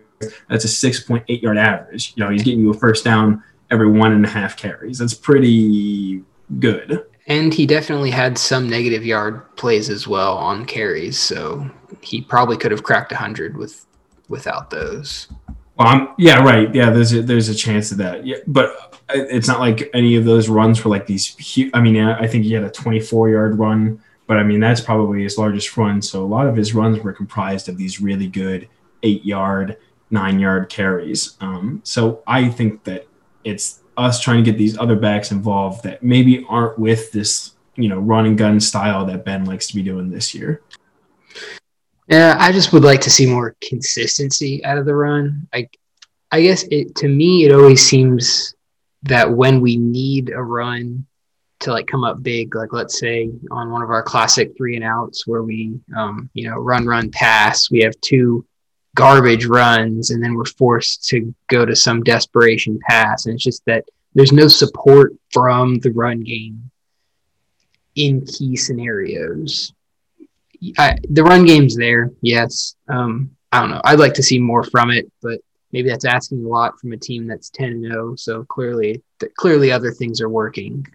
That's 0.49 0.65
a 0.65 0.69
6.8 0.69 1.43
yard 1.43 1.59
average. 1.59 2.13
You 2.17 2.25
know, 2.25 2.31
he's 2.31 2.43
getting 2.43 2.61
you 2.61 2.71
a 2.71 2.75
first 2.75 3.05
down 3.05 3.43
every 3.71 3.91
one 3.91 4.13
and 4.13 4.25
a 4.25 4.29
half 4.29 4.57
carries. 4.57 4.99
That's 4.99 5.15
pretty 5.15 6.23
good. 6.59 7.05
And 7.27 7.55
he 7.55 7.67
definitely 7.67 8.11
had 8.11 8.37
some 8.37 8.69
negative 8.69 9.05
yard 9.05 9.57
plays 9.57 9.89
as 9.89 10.09
well 10.09 10.37
on 10.37 10.67
carries, 10.67 11.19
so 11.19 11.71
he 12.01 12.21
probably 12.21 12.57
could 12.57 12.73
have 12.73 12.83
cracked 12.83 13.13
100 13.13 13.57
with 13.57 13.87
without 14.29 14.71
those. 14.71 15.29
Well, 15.81 15.89
I'm, 15.89 16.09
yeah, 16.19 16.43
right. 16.45 16.73
Yeah, 16.75 16.91
there's 16.91 17.15
a, 17.15 17.23
there's 17.23 17.49
a 17.49 17.55
chance 17.55 17.91
of 17.91 17.97
that. 17.99 18.27
Yeah, 18.27 18.37
but 18.47 18.99
it's 19.09 19.49
not 19.49 19.61
like 19.61 19.89
any 19.95 20.15
of 20.17 20.27
those 20.27 20.47
runs 20.47 20.85
were 20.85 20.91
like 20.91 21.07
these 21.07 21.29
huge. 21.39 21.71
I 21.73 21.81
mean, 21.81 21.99
I 21.99 22.27
think 22.27 22.45
he 22.45 22.53
had 22.53 22.65
a 22.65 22.71
24 22.71 23.31
yard 23.31 23.59
run, 23.59 24.03
but 24.27 24.37
I 24.37 24.43
mean, 24.43 24.61
that's 24.61 24.83
probably 24.83 25.23
his 25.23 25.39
largest 25.39 25.75
run. 25.79 26.03
So 26.03 26.23
a 26.23 26.27
lot 26.27 26.47
of 26.47 26.55
his 26.55 26.75
runs 26.75 26.99
were 27.01 27.15
comprised 27.15 27.71
of 27.71 27.79
these 27.79 27.99
really 27.99 28.27
good 28.27 28.69
eight 29.03 29.25
yard, 29.25 29.79
nine 30.11 30.39
yard 30.39 30.69
carries. 30.69 31.39
Um, 31.41 31.81
so 31.83 32.23
I 32.27 32.51
think 32.51 32.85
that 32.85 33.07
it's 33.45 33.81
us 33.97 34.21
trying 34.21 34.45
to 34.45 34.51
get 34.51 34.59
these 34.59 34.77
other 34.77 34.97
backs 34.97 35.31
involved 35.31 35.83
that 35.85 36.03
maybe 36.03 36.45
aren't 36.47 36.79
with 36.79 37.11
this, 37.13 37.55
you 37.77 37.89
know, 37.89 37.99
run 37.99 38.27
and 38.27 38.37
gun 38.37 38.61
style 38.61 39.07
that 39.07 39.25
Ben 39.25 39.47
likes 39.47 39.67
to 39.69 39.75
be 39.75 39.83
doing 39.83 40.11
this 40.11 40.35
year. 40.35 40.61
Yeah, 42.11 42.37
I 42.41 42.53
just 42.53 42.73
would 42.73 42.83
like 42.85 43.01
to 43.03 43.11
see 43.11 43.27
more 43.27 43.57
consistency 43.61 44.65
out 44.65 44.79
of 44.79 44.87
the 44.87 44.95
run. 44.95 45.49
I, 45.55 45.69
I 46.33 46.43
guess 46.43 46.65
it 46.71 46.97
to 46.97 47.09
me 47.09 47.45
it 47.45 47.53
always 47.53 47.87
seems 47.87 48.55
that 49.05 49.31
when 49.31 49.61
we 49.61 49.77
need 49.77 50.31
a 50.31 50.43
run 50.43 51.07
to 51.61 51.73
like 51.73 51.87
come 51.87 52.05
up 52.05 52.23
big, 52.23 52.55
like 52.57 52.73
let's 52.73 52.99
say 52.99 53.31
on 53.51 53.71
one 53.71 53.83
of 53.83 53.91
our 53.91 54.03
classic 54.03 54.57
three 54.57 54.77
and 54.77 54.85
outs 54.85 55.27
where 55.27 55.43
we, 55.43 55.79
um, 55.97 56.31
you 56.35 56.49
know, 56.51 56.57
run, 56.57 56.87
run, 56.87 57.11
pass, 57.11 57.71
we 57.71 57.81
have 57.81 58.01
two 58.01 58.45
garbage 58.97 59.47
runs 59.47 60.11
and 60.11 60.23
then 60.23 60.35
we're 60.35 60.45
forced 60.47 61.05
to 61.09 61.35
go 61.49 61.65
to 61.65 61.77
some 61.77 62.03
desperation 62.03 62.79
pass. 62.89 63.27
And 63.27 63.35
it's 63.35 63.45
just 63.45 63.65
that 63.67 63.85
there's 64.15 64.33
no 64.33 64.49
support 64.49 65.13
from 65.33 65.79
the 65.81 65.93
run 65.93 66.21
game. 66.23 66.71
in 67.95 68.25
key 68.27 68.57
scenarios. 68.57 69.73
I, 70.79 70.99
the 71.09 71.23
run 71.23 71.45
game's 71.45 71.77
there, 71.77 72.11
yes. 72.21 72.77
Um, 72.89 73.37
I 73.53 73.61
don't 73.61 73.71
know. 73.71 73.81
I'd 73.85 73.99
like 73.99 74.15
to 74.15 74.23
see 74.23 74.39
more 74.39 74.63
from 74.63 74.91
it, 74.91 75.11
but 75.23 75.41
maybe 75.73 75.89
that's 75.89 76.05
asking 76.05 76.45
a 76.45 76.49
lot 76.49 76.79
from 76.79 76.93
a 76.93 76.97
team 76.97 77.27
that's 77.27 77.51
10 77.51 77.69
and 77.69 77.85
0. 77.85 78.17
So 78.17 78.45
clearly, 78.45 79.03
clearly 79.37 79.73
other 79.73 79.91
things 79.91 80.21
are 80.21 80.29
working. 80.29 80.87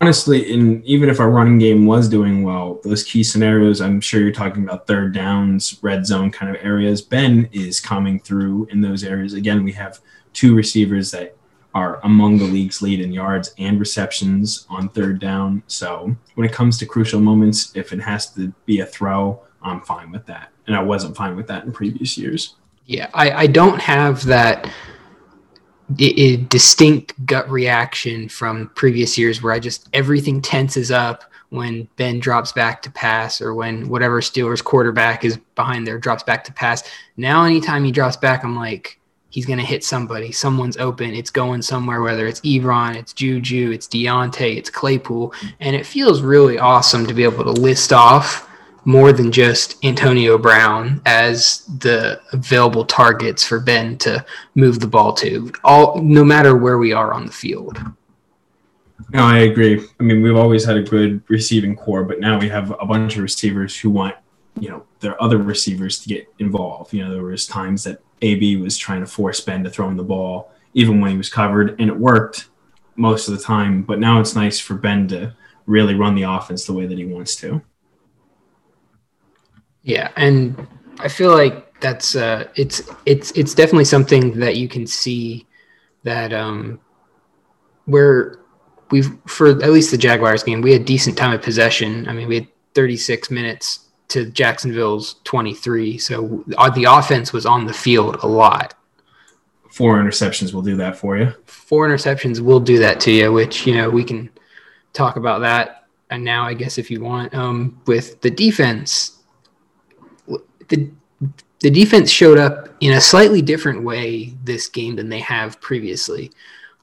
Honestly, 0.00 0.52
and 0.52 0.84
even 0.84 1.08
if 1.08 1.20
our 1.20 1.30
running 1.30 1.58
game 1.58 1.86
was 1.86 2.08
doing 2.08 2.42
well, 2.42 2.80
those 2.84 3.04
key 3.04 3.22
scenarios, 3.24 3.80
I'm 3.80 4.00
sure 4.00 4.20
you're 4.20 4.32
talking 4.32 4.64
about 4.64 4.86
third 4.86 5.14
downs, 5.14 5.78
red 5.82 6.04
zone 6.04 6.30
kind 6.30 6.54
of 6.54 6.62
areas. 6.62 7.00
Ben 7.00 7.48
is 7.52 7.80
coming 7.80 8.20
through 8.20 8.66
in 8.70 8.80
those 8.80 9.04
areas. 9.04 9.32
Again, 9.34 9.64
we 9.64 9.72
have 9.72 10.00
two 10.32 10.54
receivers 10.54 11.10
that 11.12 11.36
are 11.74 12.00
among 12.04 12.38
the 12.38 12.44
league's 12.44 12.80
lead 12.80 13.00
in 13.00 13.12
yards 13.12 13.52
and 13.58 13.80
receptions 13.80 14.66
on 14.70 14.88
third 14.88 15.18
down. 15.18 15.62
So 15.66 16.16
when 16.34 16.46
it 16.46 16.52
comes 16.52 16.78
to 16.78 16.86
crucial 16.86 17.20
moments, 17.20 17.72
if 17.74 17.92
it 17.92 18.00
has 18.00 18.32
to 18.34 18.52
be 18.64 18.80
a 18.80 18.86
throw, 18.86 19.42
I'm 19.62 19.80
fine 19.80 20.12
with 20.12 20.24
that. 20.26 20.50
And 20.66 20.76
I 20.76 20.82
wasn't 20.82 21.16
fine 21.16 21.36
with 21.36 21.48
that 21.48 21.64
in 21.64 21.72
previous 21.72 22.16
years. 22.16 22.54
Yeah, 22.86 23.10
I, 23.12 23.30
I 23.32 23.46
don't 23.46 23.80
have 23.80 24.24
that 24.26 24.70
a 25.98 26.36
distinct 26.36 27.26
gut 27.26 27.48
reaction 27.50 28.28
from 28.28 28.70
previous 28.74 29.18
years 29.18 29.42
where 29.42 29.52
I 29.52 29.58
just 29.58 29.88
everything 29.92 30.40
tenses 30.40 30.90
up 30.90 31.24
when 31.50 31.88
Ben 31.96 32.20
drops 32.20 32.52
back 32.52 32.82
to 32.82 32.90
pass 32.90 33.40
or 33.40 33.54
when 33.54 33.88
whatever 33.88 34.20
Steelers 34.20 34.64
quarterback 34.64 35.24
is 35.24 35.38
behind 35.54 35.86
there 35.86 35.98
drops 35.98 36.22
back 36.22 36.44
to 36.44 36.52
pass. 36.52 36.82
Now, 37.16 37.44
anytime 37.44 37.84
he 37.84 37.92
drops 37.92 38.16
back, 38.16 38.44
I'm 38.44 38.56
like, 38.56 38.98
he's 39.34 39.46
going 39.46 39.58
to 39.58 39.64
hit 39.64 39.82
somebody. 39.82 40.30
Someone's 40.30 40.76
open. 40.76 41.12
It's 41.12 41.28
going 41.28 41.60
somewhere, 41.60 42.00
whether 42.02 42.28
it's 42.28 42.40
Ebron, 42.42 42.94
it's 42.94 43.12
Juju, 43.12 43.72
it's 43.72 43.88
Diontae, 43.88 44.56
it's 44.56 44.70
Claypool. 44.70 45.34
And 45.58 45.74
it 45.74 45.84
feels 45.84 46.22
really 46.22 46.56
awesome 46.56 47.04
to 47.04 47.12
be 47.12 47.24
able 47.24 47.42
to 47.42 47.50
list 47.50 47.92
off 47.92 48.48
more 48.84 49.12
than 49.12 49.32
just 49.32 49.84
Antonio 49.84 50.38
Brown 50.38 51.02
as 51.04 51.64
the 51.80 52.20
available 52.32 52.84
targets 52.84 53.44
for 53.44 53.58
Ben 53.58 53.98
to 53.98 54.24
move 54.54 54.78
the 54.78 54.86
ball 54.86 55.12
to, 55.14 55.50
all 55.64 56.00
no 56.00 56.24
matter 56.24 56.56
where 56.56 56.78
we 56.78 56.92
are 56.92 57.12
on 57.12 57.26
the 57.26 57.32
field. 57.32 57.80
No, 59.10 59.24
I 59.24 59.38
agree. 59.38 59.84
I 59.98 60.02
mean, 60.04 60.22
we've 60.22 60.36
always 60.36 60.64
had 60.64 60.76
a 60.76 60.82
good 60.82 61.20
receiving 61.26 61.74
corps, 61.74 62.04
but 62.04 62.20
now 62.20 62.38
we 62.38 62.48
have 62.50 62.70
a 62.80 62.86
bunch 62.86 63.16
of 63.16 63.22
receivers 63.24 63.76
who 63.76 63.90
want, 63.90 64.14
you 64.60 64.68
know, 64.68 64.84
their 65.00 65.20
other 65.20 65.38
receivers 65.38 65.98
to 66.02 66.08
get 66.08 66.32
involved. 66.38 66.92
You 66.92 67.04
know, 67.04 67.12
there 67.12 67.24
was 67.24 67.48
times 67.48 67.82
that 67.82 67.98
AB 68.24 68.56
was 68.56 68.76
trying 68.78 69.00
to 69.00 69.06
force 69.06 69.40
Ben 69.40 69.62
to 69.64 69.70
throw 69.70 69.86
him 69.86 69.96
the 69.96 70.02
ball, 70.02 70.50
even 70.72 71.00
when 71.00 71.10
he 71.10 71.16
was 71.16 71.28
covered, 71.28 71.78
and 71.80 71.88
it 71.88 71.96
worked 71.96 72.48
most 72.96 73.28
of 73.28 73.36
the 73.36 73.42
time. 73.42 73.82
But 73.82 73.98
now 73.98 74.20
it's 74.20 74.34
nice 74.34 74.58
for 74.58 74.74
Ben 74.74 75.06
to 75.08 75.34
really 75.66 75.94
run 75.94 76.14
the 76.14 76.22
offense 76.22 76.64
the 76.64 76.72
way 76.72 76.86
that 76.86 76.98
he 76.98 77.04
wants 77.04 77.36
to. 77.36 77.62
Yeah, 79.82 80.10
and 80.16 80.66
I 80.98 81.08
feel 81.08 81.30
like 81.30 81.78
that's 81.80 82.16
uh, 82.16 82.48
it's 82.56 82.82
it's 83.04 83.30
it's 83.32 83.54
definitely 83.54 83.84
something 83.84 84.38
that 84.40 84.56
you 84.56 84.68
can 84.68 84.86
see 84.86 85.46
that 86.04 86.32
um, 86.32 86.80
where 87.84 88.38
we've 88.90 89.16
for 89.26 89.48
at 89.48 89.70
least 89.70 89.90
the 89.90 89.98
Jaguars 89.98 90.42
game 90.42 90.62
we 90.62 90.72
had 90.72 90.86
decent 90.86 91.18
time 91.18 91.32
of 91.32 91.42
possession. 91.42 92.08
I 92.08 92.12
mean, 92.14 92.28
we 92.28 92.36
had 92.36 92.48
36 92.74 93.30
minutes 93.30 93.83
to 94.08 94.26
Jacksonville's 94.26 95.16
23, 95.24 95.98
so 95.98 96.44
uh, 96.58 96.70
the 96.70 96.84
offense 96.84 97.32
was 97.32 97.46
on 97.46 97.66
the 97.66 97.72
field 97.72 98.16
a 98.22 98.26
lot. 98.26 98.74
Four 99.70 100.00
interceptions 100.00 100.54
will 100.54 100.62
do 100.62 100.76
that 100.76 100.96
for 100.96 101.16
you. 101.16 101.32
Four 101.46 101.88
interceptions 101.88 102.38
will 102.38 102.60
do 102.60 102.78
that 102.78 103.00
to 103.00 103.10
you, 103.10 103.32
which 103.32 103.66
you 103.66 103.74
know 103.74 103.90
we 103.90 104.04
can 104.04 104.30
talk 104.92 105.16
about 105.16 105.40
that. 105.40 105.86
And 106.10 106.22
now, 106.22 106.46
I 106.46 106.54
guess 106.54 106.78
if 106.78 106.92
you 106.92 107.02
want, 107.02 107.34
um, 107.34 107.80
with 107.86 108.20
the 108.20 108.30
defense, 108.30 109.18
the 110.68 110.90
the 111.58 111.70
defense 111.70 112.10
showed 112.10 112.38
up 112.38 112.68
in 112.80 112.92
a 112.92 113.00
slightly 113.00 113.42
different 113.42 113.82
way 113.82 114.34
this 114.44 114.68
game 114.68 114.96
than 114.96 115.08
they 115.08 115.18
have 115.18 115.60
previously, 115.60 116.30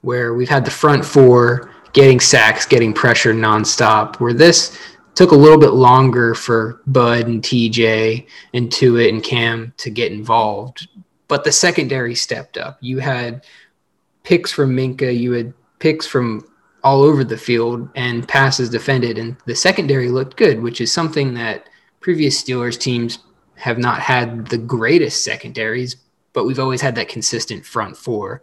where 0.01 0.33
we've 0.33 0.49
had 0.49 0.65
the 0.65 0.71
front 0.71 1.05
four 1.05 1.71
getting 1.93 2.19
sacks, 2.19 2.65
getting 2.65 2.91
pressure 2.91 3.33
nonstop. 3.33 4.19
Where 4.19 4.33
this 4.33 4.77
took 5.15 5.31
a 5.31 5.35
little 5.35 5.57
bit 5.57 5.73
longer 5.73 6.33
for 6.33 6.81
Bud 6.87 7.27
and 7.27 7.43
TJ 7.43 8.25
and 8.53 8.71
Tuitt 8.71 9.09
and 9.09 9.23
Cam 9.23 9.73
to 9.77 9.89
get 9.89 10.11
involved, 10.11 10.87
but 11.27 11.43
the 11.43 11.51
secondary 11.51 12.15
stepped 12.15 12.57
up. 12.57 12.77
You 12.81 12.99
had 12.99 13.45
picks 14.23 14.51
from 14.51 14.75
Minkah, 14.75 15.17
you 15.17 15.33
had 15.33 15.53
picks 15.79 16.05
from 16.05 16.47
all 16.83 17.03
over 17.03 17.23
the 17.23 17.37
field, 17.37 17.87
and 17.95 18.27
passes 18.27 18.69
defended, 18.69 19.17
and 19.17 19.37
the 19.45 19.55
secondary 19.55 20.09
looked 20.09 20.35
good, 20.35 20.61
which 20.61 20.81
is 20.81 20.91
something 20.91 21.35
that 21.35 21.67
previous 21.99 22.41
Steelers 22.41 22.79
teams 22.79 23.19
have 23.55 23.77
not 23.77 23.99
had 23.99 24.47
the 24.47 24.57
greatest 24.57 25.23
secondaries, 25.23 25.97
but 26.33 26.45
we've 26.45 26.59
always 26.59 26.81
had 26.81 26.95
that 26.95 27.07
consistent 27.07 27.65
front 27.65 27.95
four. 27.95 28.41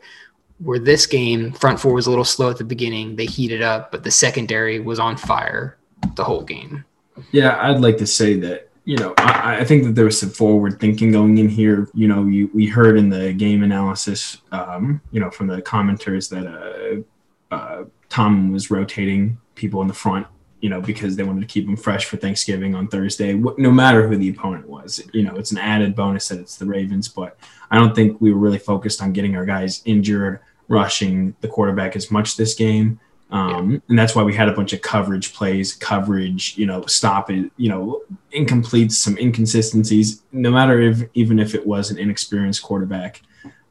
Where 0.58 0.78
this 0.78 1.06
game, 1.06 1.52
front 1.52 1.80
four 1.80 1.94
was 1.94 2.06
a 2.06 2.10
little 2.10 2.25
slow 2.25 2.50
at 2.50 2.58
the 2.58 2.64
beginning, 2.64 3.16
they 3.16 3.26
heated 3.26 3.62
up, 3.62 3.90
but 3.90 4.04
the 4.04 4.10
secondary 4.10 4.78
was 4.78 5.00
on 5.00 5.16
fire 5.16 5.77
the 6.17 6.25
whole 6.25 6.43
game. 6.43 6.85
Yeah, 7.33 7.59
I'd 7.61 7.81
like 7.81 7.97
to 7.99 8.07
say 8.07 8.38
that 8.40 8.69
you 8.85 8.97
know 8.97 9.14
I, 9.19 9.59
I 9.61 9.64
think 9.64 9.85
that 9.85 9.95
there 9.95 10.05
was 10.05 10.19
some 10.19 10.31
forward 10.31 10.81
thinking 10.81 11.12
going 11.12 11.38
in 11.38 11.49
here. 11.49 11.88
You 11.95 12.09
know, 12.09 12.26
you, 12.26 12.50
we 12.55 12.67
heard 12.67 12.97
in 12.97 13.09
the 13.09 13.33
game 13.33 13.62
analysis, 13.62 14.38
um, 14.52 15.00
you 15.11 15.21
know, 15.21 15.31
from 15.31 15.47
the 15.47 15.62
commenters 15.62 16.28
that 16.31 17.05
uh, 17.52 17.55
uh, 17.55 17.85
Tom 18.09 18.52
was 18.52 18.71
rotating 18.71 19.38
people 19.55 19.83
in 19.83 19.88
the 19.88 19.95
front 19.95 20.26
you 20.61 20.69
know, 20.69 20.81
because 20.81 21.17
they 21.17 21.23
wanted 21.23 21.40
to 21.40 21.47
keep 21.47 21.67
them 21.67 21.76
fresh 21.76 22.07
for 22.07 22.17
Thanksgiving 22.17 22.75
on 22.75 22.88
Thursday, 22.88 23.35
no 23.35 23.71
matter 23.71 24.09
who 24.09 24.17
the 24.17 24.31
opponent 24.31 24.69
was. 24.69 25.00
You 25.12 25.23
know, 25.23 25.37
it's 25.37 25.52
an 25.52 25.59
added 25.59 25.95
bonus 25.95 26.28
that 26.28 26.40
it's 26.40 26.57
the 26.57 26.67
Ravens, 26.67 27.09
but 27.09 27.38
I 27.71 27.76
don't 27.76 27.95
think 27.95 28.21
we 28.21 28.33
were 28.33 28.40
really 28.40 28.59
focused 28.59 29.00
on 29.00 29.12
getting 29.12 29.37
our 29.37 29.47
guys 29.47 29.83
injured, 29.85 30.40
rushing 30.67 31.37
the 31.40 31.49
quarterback 31.49 31.95
as 31.95 32.11
much 32.11 32.37
this 32.37 32.55
game. 32.55 32.99
Um, 33.30 33.70
yeah. 33.70 33.78
And 33.88 33.99
that's 33.99 34.14
why 34.14 34.23
we 34.23 34.35
had 34.35 34.49
a 34.49 34.52
bunch 34.52 34.73
of 34.73 34.80
coverage 34.80 35.35
plays, 35.35 35.75
coverage, 35.75 36.56
you 36.56 36.66
know, 36.66 36.85
stop 36.87 37.30
it, 37.30 37.50
you 37.56 37.68
know, 37.68 38.02
incompletes, 38.32 38.92
some 38.92 39.18
inconsistencies, 39.18 40.23
no 40.32 40.50
matter 40.50 40.80
if, 40.80 41.02
even 41.14 41.38
if 41.38 41.54
it 41.54 41.66
was 41.66 41.90
an 41.90 41.99
inexperienced 41.99 42.62
quarterback. 42.62 43.23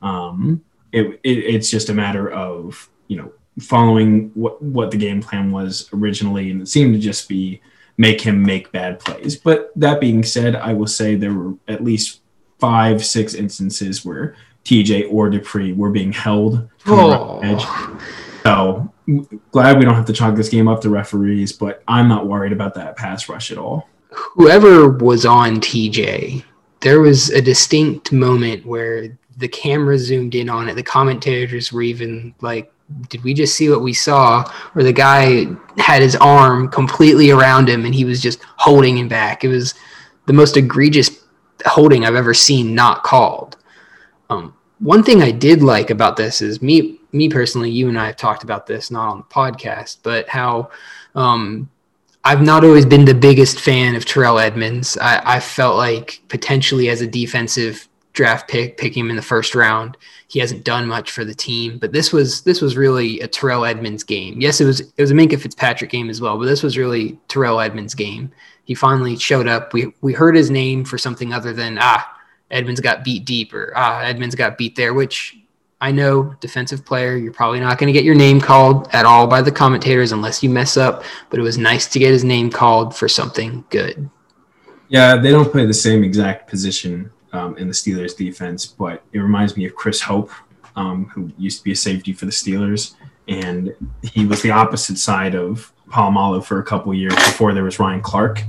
Um, 0.01 0.63
it, 0.91 1.19
it, 1.23 1.37
it's 1.39 1.69
just 1.69 1.89
a 1.89 1.93
matter 1.93 2.29
of, 2.29 2.89
you 3.07 3.17
know, 3.17 3.31
following 3.59 4.29
what 4.35 4.61
what 4.61 4.91
the 4.91 4.97
game 4.97 5.21
plan 5.21 5.51
was 5.51 5.89
originally, 5.93 6.51
and 6.51 6.61
it 6.61 6.67
seemed 6.67 6.93
to 6.93 6.99
just 6.99 7.27
be 7.27 7.61
make 7.97 8.21
him 8.21 8.43
make 8.43 8.71
bad 8.71 8.99
plays. 8.99 9.35
But 9.35 9.71
that 9.75 9.99
being 9.99 10.23
said, 10.23 10.55
I 10.55 10.73
will 10.73 10.87
say 10.87 11.15
there 11.15 11.33
were 11.33 11.55
at 11.67 11.83
least 11.83 12.21
five, 12.59 13.03
six 13.03 13.33
instances 13.33 14.05
where 14.05 14.35
TJ 14.65 15.11
or 15.11 15.29
Dupree 15.29 15.73
were 15.73 15.89
being 15.89 16.13
held 16.13 16.69
oh. 16.85 17.39
the 17.39 17.47
edge. 17.47 17.63
So 18.43 18.93
glad 19.51 19.77
we 19.77 19.85
don't 19.85 19.95
have 19.95 20.05
to 20.05 20.13
chalk 20.13 20.35
this 20.35 20.49
game 20.49 20.67
up 20.67 20.81
to 20.81 20.89
referees, 20.89 21.53
but 21.53 21.83
I'm 21.87 22.07
not 22.07 22.27
worried 22.27 22.51
about 22.51 22.73
that 22.75 22.95
pass 22.95 23.29
rush 23.29 23.51
at 23.51 23.57
all. 23.57 23.87
Whoever 24.11 24.89
was 24.89 25.25
on 25.25 25.57
TJ, 25.57 26.43
there 26.81 26.99
was 27.01 27.29
a 27.29 27.41
distinct 27.41 28.11
moment 28.11 28.65
where 28.65 29.17
the 29.37 29.47
camera 29.47 29.97
zoomed 29.97 30.35
in 30.35 30.49
on 30.49 30.67
it. 30.67 30.75
The 30.75 30.83
commentators 30.83 31.71
were 31.71 31.83
even 31.83 32.33
like 32.41 32.71
did 33.09 33.23
we 33.23 33.33
just 33.33 33.55
see 33.55 33.69
what 33.69 33.81
we 33.81 33.93
saw 33.93 34.49
where 34.73 34.83
the 34.83 34.93
guy 34.93 35.45
had 35.77 36.01
his 36.01 36.15
arm 36.15 36.69
completely 36.69 37.31
around 37.31 37.67
him 37.67 37.85
and 37.85 37.93
he 37.93 38.05
was 38.05 38.21
just 38.21 38.41
holding 38.55 38.97
him 38.97 39.07
back 39.07 39.43
it 39.43 39.49
was 39.49 39.73
the 40.25 40.33
most 40.33 40.55
egregious 40.55 41.25
holding 41.65 42.05
i've 42.05 42.15
ever 42.15 42.33
seen 42.33 42.73
not 42.73 43.03
called 43.03 43.57
um, 44.29 44.55
one 44.79 45.03
thing 45.03 45.21
i 45.21 45.31
did 45.31 45.61
like 45.61 45.89
about 45.89 46.15
this 46.15 46.41
is 46.41 46.61
me 46.61 46.99
me 47.17 47.29
personally 47.29 47.69
you 47.69 47.89
and 47.89 47.99
i 47.99 48.05
have 48.05 48.15
talked 48.15 48.43
about 48.43 48.67
this 48.67 48.91
not 48.91 49.09
on 49.09 49.17
the 49.17 49.23
podcast 49.25 49.97
but 50.03 50.27
how 50.29 50.69
um, 51.15 51.69
I've 52.23 52.41
not 52.41 52.65
always 52.65 52.85
been 52.85 53.05
the 53.05 53.15
biggest 53.15 53.59
fan 53.59 53.95
of 53.95 54.03
Terrell 54.03 54.37
Edmunds. 54.37 54.97
I, 54.97 55.37
I 55.37 55.39
felt 55.39 55.77
like 55.77 56.21
potentially 56.27 56.89
as 56.89 56.99
a 56.99 57.07
defensive 57.07 57.87
draft 58.11 58.49
pick, 58.49 58.77
picking 58.77 59.05
him 59.05 59.09
in 59.09 59.15
the 59.15 59.21
first 59.21 59.55
round. 59.55 59.95
He 60.27 60.39
hasn't 60.39 60.65
done 60.65 60.87
much 60.87 61.11
for 61.11 61.23
the 61.23 61.33
team, 61.33 61.77
but 61.77 61.93
this 61.93 62.11
was 62.11 62.41
this 62.41 62.61
was 62.61 62.75
really 62.75 63.21
a 63.21 63.27
Terrell 63.27 63.63
Edmunds 63.63 64.03
game. 64.03 64.41
Yes, 64.41 64.59
it 64.59 64.65
was 64.65 64.81
it 64.81 64.97
was 64.97 65.11
a 65.11 65.13
Minkah 65.13 65.39
Fitzpatrick 65.39 65.89
game 65.89 66.09
as 66.09 66.19
well, 66.19 66.37
but 66.37 66.45
this 66.45 66.63
was 66.63 66.77
really 66.77 67.17
Terrell 67.29 67.61
Edmunds' 67.61 67.95
game. 67.95 68.31
He 68.65 68.75
finally 68.75 69.17
showed 69.17 69.47
up. 69.47 69.71
We 69.71 69.93
we 70.01 70.11
heard 70.11 70.35
his 70.35 70.51
name 70.51 70.83
for 70.83 70.97
something 70.97 71.31
other 71.31 71.53
than 71.53 71.77
ah 71.79 72.13
Edmunds 72.51 72.81
got 72.81 73.05
beat 73.05 73.23
deep 73.23 73.53
or 73.53 73.71
ah 73.75 74.01
Edmunds 74.01 74.35
got 74.35 74.57
beat 74.57 74.75
there, 74.75 74.93
which 74.93 75.37
I 75.79 75.91
know 75.91 76.33
defensive 76.39 76.83
player, 76.83 77.15
you're 77.15 77.33
probably 77.33 77.59
not 77.59 77.77
going 77.77 77.87
to 77.87 77.93
get 77.93 78.03
your 78.03 78.15
name 78.15 78.41
called 78.41 78.87
at 78.93 79.05
all 79.05 79.27
by 79.27 79.43
the 79.43 79.51
commentators 79.51 80.11
unless 80.11 80.41
you 80.41 80.49
mess 80.49 80.75
up, 80.75 81.03
but 81.29 81.39
it 81.39 81.43
was 81.43 81.57
nice 81.57 81.85
to 81.87 81.99
get 81.99 82.11
his 82.11 82.23
name 82.23 82.49
called 82.49 82.95
for 82.95 83.07
something 83.07 83.63
good. 83.69 84.09
Yeah, 84.89 85.17
they 85.17 85.29
don't 85.29 85.51
play 85.51 85.65
the 85.65 85.73
same 85.73 86.03
exact 86.03 86.49
position 86.49 87.11
um, 87.31 87.55
in 87.57 87.67
the 87.67 87.73
Steelers 87.73 88.17
defense, 88.17 88.65
but 88.65 89.03
it 89.13 89.19
reminds 89.19 89.55
me 89.55 89.65
of 89.65 89.75
Chris 89.75 90.01
Hope, 90.01 90.31
um, 90.75 91.05
who 91.13 91.31
used 91.37 91.59
to 91.59 91.63
be 91.63 91.73
a 91.73 91.75
safety 91.75 92.11
for 92.11 92.25
the 92.25 92.31
Steelers, 92.31 92.95
and 93.27 93.75
he 94.01 94.25
was 94.25 94.41
the 94.41 94.51
opposite 94.51 94.97
side 94.97 95.35
of 95.35 95.71
Polamalu 95.89 96.43
for 96.43 96.59
a 96.59 96.63
couple 96.63 96.91
years 96.93 97.13
before 97.13 97.53
there 97.53 97.63
was 97.63 97.77
Ryan 97.77 98.01
Clark. 98.01 98.43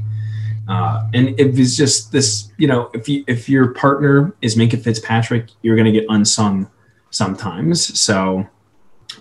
Uh, 0.66 1.08
and 1.14 1.38
it 1.40 1.54
was 1.54 1.76
just 1.76 2.12
this, 2.12 2.52
you 2.58 2.66
know, 2.66 2.90
if 2.94 3.08
you 3.08 3.24
if 3.26 3.48
your 3.48 3.72
partner 3.72 4.34
is 4.42 4.54
Minkah 4.54 4.82
Fitzpatrick, 4.82 5.48
you're 5.62 5.76
going 5.76 5.86
to 5.86 5.92
get 5.92 6.04
unsung 6.10 6.70
sometimes. 7.10 7.98
So 7.98 8.46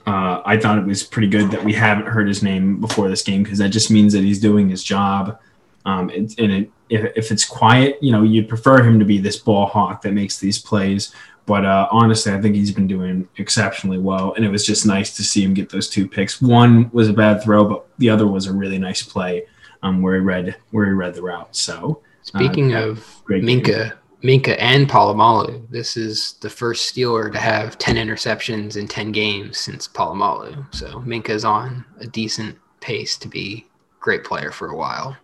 uh, 0.05 0.41
I 0.45 0.57
thought 0.57 0.77
it 0.77 0.85
was 0.85 1.03
pretty 1.03 1.27
good 1.27 1.51
that 1.51 1.63
we 1.63 1.73
haven't 1.73 2.07
heard 2.07 2.27
his 2.27 2.43
name 2.43 2.79
before 2.79 3.09
this 3.09 3.21
game 3.21 3.43
because 3.43 3.59
that 3.59 3.69
just 3.69 3.91
means 3.91 4.13
that 4.13 4.23
he's 4.23 4.39
doing 4.39 4.69
his 4.69 4.83
job. 4.83 5.39
Um, 5.85 6.09
and, 6.09 6.33
and 6.37 6.51
it, 6.51 6.71
if, 6.89 7.11
if 7.15 7.31
it's 7.31 7.45
quiet, 7.45 7.97
you 8.01 8.11
know, 8.11 8.23
you'd 8.23 8.49
prefer 8.49 8.83
him 8.83 8.99
to 8.99 9.05
be 9.05 9.17
this 9.17 9.37
ball 9.37 9.67
hawk 9.67 10.01
that 10.01 10.13
makes 10.13 10.39
these 10.39 10.59
plays. 10.59 11.13
But 11.45 11.63
uh, 11.63 11.87
honestly, 11.91 12.33
I 12.33 12.41
think 12.41 12.55
he's 12.55 12.71
been 12.71 12.87
doing 12.87 13.27
exceptionally 13.37 13.97
well, 13.97 14.33
and 14.33 14.43
it 14.43 14.49
was 14.49 14.65
just 14.65 14.85
nice 14.85 15.15
to 15.15 15.23
see 15.23 15.41
him 15.41 15.53
get 15.53 15.69
those 15.69 15.89
two 15.89 16.05
picks. 16.05 16.41
One 16.41 16.89
was 16.91 17.07
a 17.07 17.13
bad 17.13 17.41
throw, 17.41 17.63
but 17.63 17.87
the 17.99 18.09
other 18.09 18.27
was 18.27 18.47
a 18.47 18.53
really 18.53 18.77
nice 18.77 19.01
play 19.01 19.45
um, 19.81 20.01
where 20.01 20.15
he 20.15 20.21
read 20.21 20.57
where 20.71 20.85
he 20.87 20.91
read 20.91 21.13
the 21.13 21.21
route. 21.21 21.55
So 21.55 22.01
speaking 22.21 22.75
uh, 22.75 22.87
of 22.87 23.23
Minkah, 23.27 23.93
Minkah 24.23 24.55
and 24.59 24.89
Polamalu, 24.89 25.69
this 25.69 25.95
is 25.95 26.33
the 26.41 26.49
first 26.49 26.93
Steeler 26.93 27.31
to 27.31 27.39
have 27.39 27.77
ten 27.77 27.95
interceptions 27.95 28.75
in 28.75 28.87
ten 28.87 29.11
games 29.11 29.59
since 29.59 29.87
Polamalu. 29.87 30.73
So 30.73 30.99
Minkah's 31.01 31.45
on 31.45 31.85
a 31.99 32.07
decent 32.07 32.57
pace 32.81 33.17
to 33.17 33.27
be 33.27 33.67
a 33.99 34.03
great 34.03 34.23
player 34.23 34.51
for 34.51 34.69
a 34.69 34.75
while. 34.75 35.15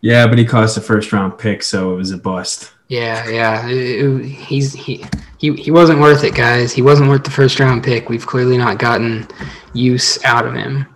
Yeah, 0.00 0.28
but 0.28 0.38
he 0.38 0.44
cost 0.44 0.76
a 0.76 0.80
first 0.80 1.12
round 1.12 1.36
pick, 1.38 1.62
so 1.64 1.92
it 1.92 1.96
was 1.96 2.12
a 2.12 2.18
bust. 2.18 2.72
Yeah, 2.86 3.28
yeah. 3.28 3.68
It, 3.68 4.04
it, 4.04 4.24
he's 4.24 4.72
he, 4.72 5.04
he 5.38 5.52
he 5.54 5.70
wasn't 5.72 5.98
worth 5.98 6.22
it, 6.22 6.36
guys. 6.36 6.72
He 6.72 6.82
wasn't 6.82 7.10
worth 7.10 7.24
the 7.24 7.30
first 7.30 7.58
round 7.58 7.82
pick. 7.82 8.08
We've 8.08 8.26
clearly 8.26 8.56
not 8.56 8.78
gotten 8.78 9.26
use 9.72 10.22
out 10.24 10.46
of 10.46 10.54
him. 10.54 10.86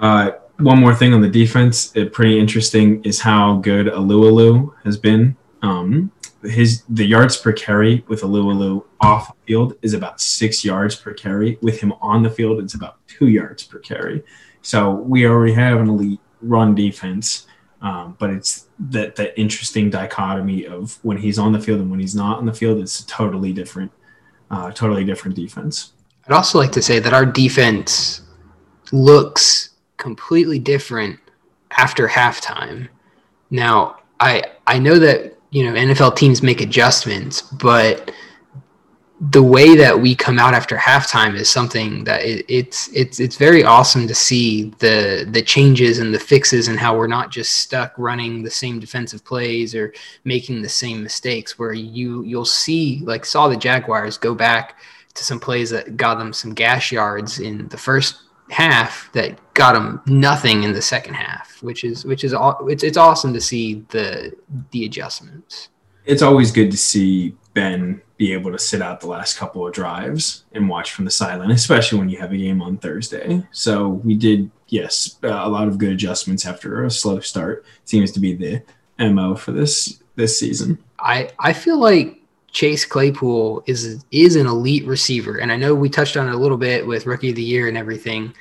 Uh, 0.00 0.30
one 0.58 0.80
more 0.80 0.94
thing 0.94 1.12
on 1.12 1.20
the 1.20 1.28
defense, 1.28 1.94
it 1.94 2.12
pretty 2.12 2.40
interesting 2.40 3.04
is 3.04 3.20
how 3.20 3.56
good 3.56 3.86
Alualu 3.86 4.72
has 4.84 4.96
been. 4.96 5.36
Um, 5.62 6.10
his 6.42 6.82
the 6.88 7.04
yards 7.04 7.36
per 7.36 7.52
carry 7.52 8.04
with 8.08 8.22
Alualu 8.22 8.84
off 9.00 9.34
field 9.46 9.76
is 9.82 9.94
about 9.94 10.20
six 10.20 10.64
yards 10.64 10.96
per 10.96 11.12
carry. 11.12 11.58
With 11.62 11.80
him 11.80 11.92
on 12.00 12.22
the 12.22 12.30
field, 12.30 12.60
it's 12.60 12.74
about 12.74 12.96
two 13.06 13.28
yards 13.28 13.62
per 13.62 13.78
carry. 13.78 14.22
So 14.62 14.90
we 14.90 15.26
already 15.26 15.52
have 15.54 15.80
an 15.80 15.88
elite 15.88 16.20
run 16.40 16.74
defense. 16.74 17.46
Um, 17.80 18.16
but 18.18 18.30
it's 18.30 18.68
that 18.78 19.16
that 19.16 19.38
interesting 19.38 19.90
dichotomy 19.90 20.66
of 20.66 20.98
when 21.02 21.16
he's 21.16 21.38
on 21.38 21.52
the 21.52 21.60
field 21.60 21.80
and 21.80 21.90
when 21.90 21.98
he's 21.98 22.14
not 22.14 22.38
on 22.38 22.46
the 22.46 22.54
field. 22.54 22.78
It's 22.78 23.00
a 23.00 23.06
totally 23.06 23.52
different, 23.52 23.90
uh, 24.50 24.70
totally 24.70 25.04
different 25.04 25.36
defense. 25.36 25.92
I'd 26.26 26.32
also 26.32 26.58
like 26.58 26.70
to 26.72 26.82
say 26.82 27.00
that 27.00 27.12
our 27.12 27.26
defense 27.26 28.22
looks 28.92 29.70
completely 29.96 30.60
different 30.60 31.18
after 31.72 32.06
halftime. 32.06 32.88
Now, 33.50 33.98
I 34.20 34.44
I 34.66 34.78
know 34.78 35.00
that 35.00 35.31
you 35.52 35.64
know 35.64 35.78
NFL 35.78 36.16
teams 36.16 36.42
make 36.42 36.60
adjustments, 36.60 37.42
but 37.42 38.10
the 39.30 39.42
way 39.42 39.76
that 39.76 40.00
we 40.00 40.16
come 40.16 40.38
out 40.40 40.52
after 40.52 40.76
halftime 40.76 41.34
is 41.34 41.48
something 41.48 42.02
that 42.04 42.24
it, 42.24 42.44
it's 42.48 42.88
it's 42.88 43.20
it's 43.20 43.36
very 43.36 43.62
awesome 43.62 44.08
to 44.08 44.14
see 44.14 44.64
the 44.78 45.28
the 45.30 45.42
changes 45.42 46.00
and 46.00 46.12
the 46.12 46.18
fixes 46.18 46.66
and 46.66 46.80
how 46.80 46.96
we're 46.96 47.06
not 47.06 47.30
just 47.30 47.52
stuck 47.52 47.92
running 47.96 48.42
the 48.42 48.50
same 48.50 48.80
defensive 48.80 49.24
plays 49.24 49.76
or 49.76 49.94
making 50.24 50.60
the 50.60 50.68
same 50.68 51.02
mistakes 51.02 51.56
where 51.56 51.72
you 51.72 52.22
you'll 52.24 52.44
see 52.44 53.00
like 53.04 53.24
saw 53.24 53.46
the 53.46 53.56
Jaguars 53.56 54.18
go 54.18 54.34
back 54.34 54.80
to 55.14 55.22
some 55.22 55.38
plays 55.38 55.70
that 55.70 55.96
got 55.96 56.18
them 56.18 56.32
some 56.32 56.52
gash 56.52 56.90
yards 56.90 57.38
in 57.38 57.68
the 57.68 57.78
first 57.78 58.22
half 58.52 59.10
that 59.12 59.38
got 59.54 59.72
them 59.72 60.00
nothing 60.06 60.62
in 60.62 60.72
the 60.72 60.82
second 60.82 61.14
half 61.14 61.62
which 61.62 61.84
is 61.84 62.04
which 62.04 62.24
is 62.24 62.34
it's 62.68 62.82
it's 62.82 62.96
awesome 62.96 63.32
to 63.32 63.40
see 63.40 63.84
the 63.90 64.32
the 64.70 64.84
adjustments 64.84 65.68
it's 66.04 66.22
always 66.22 66.50
good 66.50 66.70
to 66.70 66.76
see 66.76 67.34
Ben 67.54 68.00
be 68.16 68.32
able 68.32 68.52
to 68.52 68.58
sit 68.58 68.82
out 68.82 69.00
the 69.00 69.08
last 69.08 69.36
couple 69.36 69.66
of 69.66 69.72
drives 69.72 70.44
and 70.52 70.68
watch 70.68 70.92
from 70.92 71.04
the 71.04 71.10
sideline, 71.10 71.50
especially 71.50 71.98
when 71.98 72.08
you 72.08 72.18
have 72.18 72.32
a 72.32 72.36
game 72.36 72.62
on 72.62 72.76
Thursday. 72.76 73.46
So 73.52 73.88
we 73.88 74.14
did, 74.14 74.50
yes, 74.68 75.18
a 75.22 75.48
lot 75.48 75.68
of 75.68 75.78
good 75.78 75.92
adjustments 75.92 76.46
after 76.46 76.84
a 76.84 76.90
slow 76.90 77.20
start. 77.20 77.64
Seems 77.84 78.12
to 78.12 78.20
be 78.20 78.34
the 78.34 78.62
mo 79.10 79.34
for 79.34 79.52
this 79.52 80.02
this 80.14 80.38
season. 80.38 80.78
I 80.98 81.30
I 81.38 81.52
feel 81.52 81.78
like 81.78 82.21
Chase 82.52 82.84
Claypool 82.84 83.64
is 83.66 84.04
is 84.10 84.36
an 84.36 84.46
elite 84.46 84.86
receiver, 84.86 85.38
and 85.38 85.50
I 85.50 85.56
know 85.56 85.74
we 85.74 85.88
touched 85.88 86.16
on 86.16 86.28
it 86.28 86.34
a 86.34 86.38
little 86.38 86.58
bit 86.58 86.86
with 86.86 87.06
Rookie 87.06 87.30
of 87.30 87.36
the 87.36 87.42
Year 87.42 87.68
and 87.68 87.76
everything, 87.76 88.34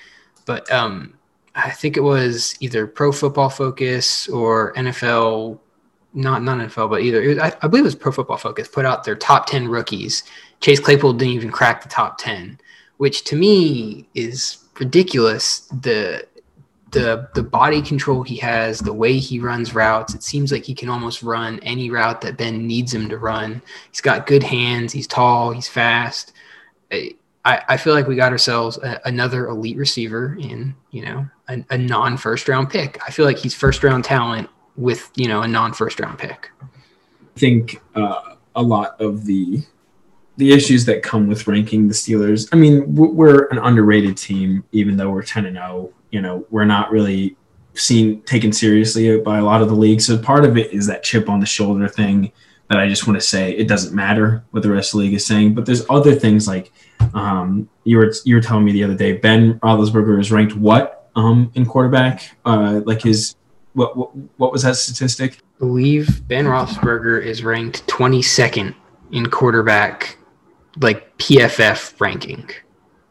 but 0.46 0.70
um, 0.72 1.14
I 1.56 1.72
think 1.72 1.98
it 1.98 2.02
was 2.02 2.56
either 2.60 2.88
Pro 2.88 3.12
Football 3.12 3.50
Focus 3.50 4.28
or 4.28 4.74
NFL 4.74 5.60
not 6.14 6.44
not 6.44 6.58
NFL, 6.58 6.90
but 6.90 7.02
either 7.02 7.22
was, 7.22 7.38
I, 7.38 7.56
I, 7.62 7.68
believe 7.68 7.84
it 7.84 7.86
was 7.86 7.96
Pro 7.96 8.12
Football 8.12 8.38
Focus 8.38 8.68
put 8.68 8.86
out 8.86 9.04
their 9.04 9.16
top 9.16 9.46
ten 9.48 9.68
rookies. 9.68 10.24
Chase 10.60 10.80
Claypool 10.80 11.14
didn't 11.14 11.34
even 11.34 11.52
crack 11.52 11.82
the 11.82 11.90
top 11.90 12.18
ten, 12.18 12.60
which 12.98 13.24
to 13.26 13.36
me 13.36 14.08
is 14.14 14.66
ridiculous. 14.80 15.62
The 15.68 16.28
the 16.92 17.30
the 17.34 17.44
body 17.44 17.82
control 17.82 18.24
he 18.24 18.36
has, 18.38 18.80
the 18.80 18.94
way 18.94 19.18
he 19.18 19.40
runs 19.40 19.74
routes, 19.74 20.14
it 20.14 20.24
seems 20.24 20.52
like 20.52 20.64
he 20.64 20.76
can 20.76 20.90
almost 20.90 21.24
run 21.24 21.60
any 21.60 21.90
route 21.90 22.22
that 22.22 22.38
Ben 22.38 22.68
needs 22.68 22.94
him 22.94 23.10
to 23.10 23.18
run. 23.18 23.62
He's 23.90 24.02
got 24.02 24.28
good 24.28 24.44
hands. 24.44 24.94
He's 24.94 25.08
tall. 25.08 25.52
He's 25.52 25.68
fast. 25.68 26.34
I, 26.92 27.16
I 27.46 27.78
feel 27.78 27.94
like 27.94 28.08
we 28.08 28.16
got 28.16 28.32
ourselves 28.32 28.78
a, 28.78 29.00
another 29.06 29.48
elite 29.48 29.78
receiver 29.78 30.38
in 30.40 30.76
you 30.92 31.04
know 31.04 31.28
a, 31.48 31.64
a 31.70 31.78
non 31.78 32.18
first 32.18 32.48
round 32.48 32.70
pick. 32.70 33.00
I 33.08 33.12
feel 33.12 33.26
like 33.26 33.38
he's 33.38 33.56
first 33.56 33.84
round 33.84 34.04
talent 34.04 34.50
with 34.76 35.10
you 35.16 35.28
know 35.28 35.42
a 35.42 35.48
non 35.48 35.74
first 35.74 36.00
round 36.00 36.20
pick. 36.20 36.50
I 36.62 37.40
think 37.40 37.82
uh, 37.96 38.36
a 38.56 38.62
lot 38.62 39.00
of 39.00 39.26
the 39.26 39.64
the 40.42 40.52
issues 40.52 40.86
that 40.86 41.04
come 41.04 41.28
with 41.28 41.46
ranking 41.46 41.88
the 41.88 41.94
Steelers. 41.94 42.50
I 42.52 42.56
mean, 42.56 42.96
we're 42.96 43.46
an 43.50 43.60
underrated 43.60 44.18
team, 44.18 44.64
even 44.72 44.98
though 44.98 45.12
we're 45.12 45.22
ten 45.22 45.46
and 45.46 45.56
zero. 45.56 45.68
Oh, 45.70 45.94
you 46.10 46.20
know, 46.20 46.48
we're 46.50 46.66
not 46.66 46.90
really 46.90 47.38
seen 47.76 48.24
taken 48.24 48.52
seriously 48.52 49.20
by 49.20 49.38
a 49.38 49.44
lot 49.44 49.62
of 49.62 49.70
the 49.70 49.76
league. 49.76 50.02
So 50.02 50.18
part 50.18 50.44
of 50.44 50.58
it 50.58 50.72
is 50.72 50.88
that 50.88 51.04
chip 51.04 51.30
on 51.30 51.40
the 51.40 51.46
shoulder 51.46 51.88
thing 51.88 52.32
that 52.70 52.80
I 52.80 52.90
just 52.90 53.06
want 53.06 53.22
to 53.22 53.26
say 53.26 53.52
it 53.52 53.68
doesn't 53.68 53.94
matter 53.94 54.44
what 54.50 54.64
the 54.64 54.72
rest 54.72 54.96
of 54.96 54.98
the 54.98 55.06
league 55.06 55.14
is 55.14 55.26
saying. 55.26 55.54
But 55.54 55.68
there's 55.68 55.86
other 55.92 56.16
things 56.16 56.48
like 56.48 56.74
um, 57.14 57.70
you 57.84 57.98
were 57.98 58.12
you 58.26 58.34
were 58.34 58.42
telling 58.42 58.66
me 58.66 58.72
the 58.72 58.84
other 58.84 58.96
day. 58.96 59.14
Ben 59.14 59.60
Roethlisberger 59.60 60.20
is 60.20 60.32
ranked 60.32 60.56
what 60.56 61.08
um, 61.16 61.52
in 61.54 61.68
quarterback? 61.68 62.36
Uh, 62.46 62.82
like 62.84 63.04
his 63.04 63.36
what, 63.74 63.96
what, 63.96 64.10
what 64.38 64.52
was 64.52 64.64
that 64.64 64.76
statistic? 64.76 65.38
I 65.38 65.60
believe 65.60 66.28
Ben 66.28 66.46
Roethlisberger 66.46 67.24
is 67.24 67.44
ranked 67.44 67.86
22nd 67.86 68.74
in 69.12 69.30
quarterback, 69.30 70.18
like 70.80 71.18
PFF 71.18 72.00
ranking. 72.00 72.50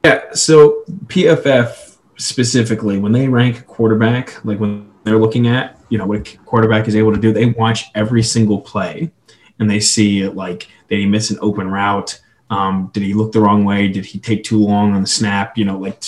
Yeah, 0.04 0.32
so 0.32 0.82
PFF 1.06 1.98
specifically, 2.16 2.98
when 2.98 3.12
they 3.12 3.28
rank 3.28 3.66
quarterback, 3.66 4.42
like 4.44 4.58
when 4.58 4.90
they're 5.04 5.18
looking 5.18 5.46
at, 5.46 5.78
you 5.88 5.98
know, 5.98 6.06
what 6.06 6.34
a 6.34 6.38
quarterback 6.38 6.88
is 6.88 6.96
able 6.96 7.12
to 7.12 7.20
do, 7.20 7.32
they 7.32 7.46
watch 7.46 7.84
every 7.94 8.22
single 8.22 8.60
play 8.60 9.10
and 9.58 9.70
they 9.70 9.80
see 9.80 10.26
like 10.26 10.68
did 10.88 10.98
he 10.98 11.06
miss 11.06 11.30
an 11.30 11.38
open 11.40 11.68
route? 11.68 12.20
Um, 12.48 12.90
did 12.92 13.04
he 13.04 13.14
look 13.14 13.32
the 13.32 13.40
wrong 13.40 13.64
way? 13.64 13.88
Did 13.88 14.04
he 14.04 14.18
take 14.18 14.42
too 14.42 14.58
long 14.58 14.92
on 14.92 15.02
the 15.02 15.06
snap? 15.06 15.56
You 15.56 15.66
know, 15.66 15.78
like 15.78 16.02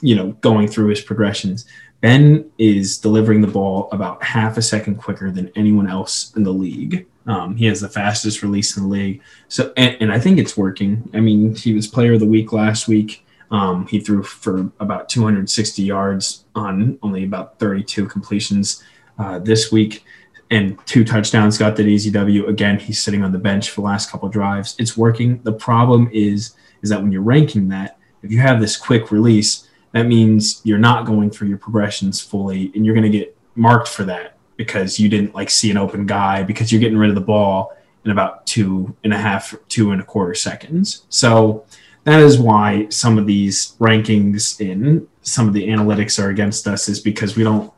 you 0.00 0.14
know, 0.14 0.32
going 0.40 0.68
through 0.68 0.88
his 0.88 1.00
progressions. 1.00 1.66
Ben 2.00 2.48
is 2.58 2.98
delivering 2.98 3.40
the 3.40 3.48
ball 3.48 3.88
about 3.90 4.22
half 4.22 4.56
a 4.56 4.62
second 4.62 4.96
quicker 4.96 5.32
than 5.32 5.50
anyone 5.56 5.88
else 5.88 6.32
in 6.36 6.44
the 6.44 6.52
league. 6.52 7.06
Um, 7.28 7.56
he 7.56 7.66
has 7.66 7.80
the 7.80 7.88
fastest 7.88 8.42
release 8.42 8.76
in 8.76 8.84
the 8.84 8.88
league. 8.88 9.20
So, 9.48 9.72
and, 9.76 9.96
and, 10.00 10.10
I 10.10 10.18
think 10.18 10.38
it's 10.38 10.56
working. 10.56 11.10
I 11.12 11.20
mean, 11.20 11.54
he 11.54 11.74
was 11.74 11.86
player 11.86 12.14
of 12.14 12.20
the 12.20 12.26
week 12.26 12.54
last 12.54 12.88
week. 12.88 13.26
Um, 13.50 13.86
he 13.86 14.00
threw 14.00 14.22
for 14.22 14.72
about 14.80 15.10
260 15.10 15.82
yards 15.82 16.46
on 16.54 16.98
only 17.02 17.24
about 17.24 17.58
32 17.58 18.06
completions 18.06 18.82
uh, 19.18 19.40
this 19.40 19.70
week 19.70 20.04
and 20.50 20.78
two 20.86 21.04
touchdowns. 21.04 21.58
Got 21.58 21.76
that 21.76 21.86
easy 21.86 22.10
W. 22.10 22.46
Again, 22.46 22.78
he's 22.78 23.02
sitting 23.02 23.22
on 23.22 23.32
the 23.32 23.38
bench 23.38 23.70
for 23.70 23.82
the 23.82 23.86
last 23.86 24.10
couple 24.10 24.28
drives. 24.30 24.74
It's 24.78 24.96
working. 24.96 25.42
The 25.42 25.52
problem 25.52 26.08
is, 26.12 26.54
is 26.82 26.88
that 26.88 27.02
when 27.02 27.12
you're 27.12 27.20
ranking 27.20 27.68
that, 27.68 27.98
if 28.22 28.32
you 28.32 28.38
have 28.38 28.58
this 28.58 28.76
quick 28.76 29.12
release, 29.12 29.68
that 29.92 30.04
means 30.04 30.62
you're 30.64 30.78
not 30.78 31.04
going 31.04 31.30
through 31.30 31.48
your 31.48 31.58
progressions 31.58 32.22
fully 32.22 32.72
and 32.74 32.86
you're 32.86 32.94
going 32.94 33.10
to 33.10 33.18
get 33.18 33.36
marked 33.54 33.88
for 33.88 34.04
that 34.04 34.37
because 34.58 34.98
you 34.98 35.08
didn't 35.08 35.34
like 35.34 35.48
see 35.48 35.70
an 35.70 35.78
open 35.78 36.04
guy 36.04 36.42
because 36.42 36.70
you're 36.70 36.80
getting 36.80 36.98
rid 36.98 37.08
of 37.08 37.14
the 37.14 37.22
ball 37.22 37.74
in 38.04 38.10
about 38.10 38.44
two 38.46 38.94
and 39.04 39.14
a 39.14 39.16
half, 39.16 39.54
two 39.68 39.92
and 39.92 40.02
a 40.02 40.04
quarter 40.04 40.34
seconds. 40.34 41.06
So 41.08 41.64
that 42.04 42.20
is 42.20 42.38
why 42.38 42.88
some 42.90 43.16
of 43.18 43.26
these 43.26 43.76
rankings 43.78 44.60
in 44.60 45.08
some 45.22 45.46
of 45.46 45.54
the 45.54 45.68
analytics 45.68 46.22
are 46.22 46.28
against 46.28 46.66
us 46.66 46.88
is 46.88 47.00
because 47.00 47.36
we 47.36 47.44
don't, 47.44 47.72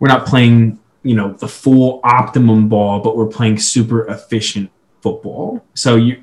we're 0.00 0.08
not 0.08 0.26
playing, 0.26 0.80
you 1.04 1.14
know, 1.14 1.32
the 1.34 1.48
full 1.48 2.00
optimum 2.02 2.68
ball, 2.68 3.00
but 3.00 3.16
we're 3.16 3.26
playing 3.26 3.58
super 3.58 4.06
efficient 4.08 4.70
football. 5.00 5.64
So 5.74 5.94
you, 5.96 6.22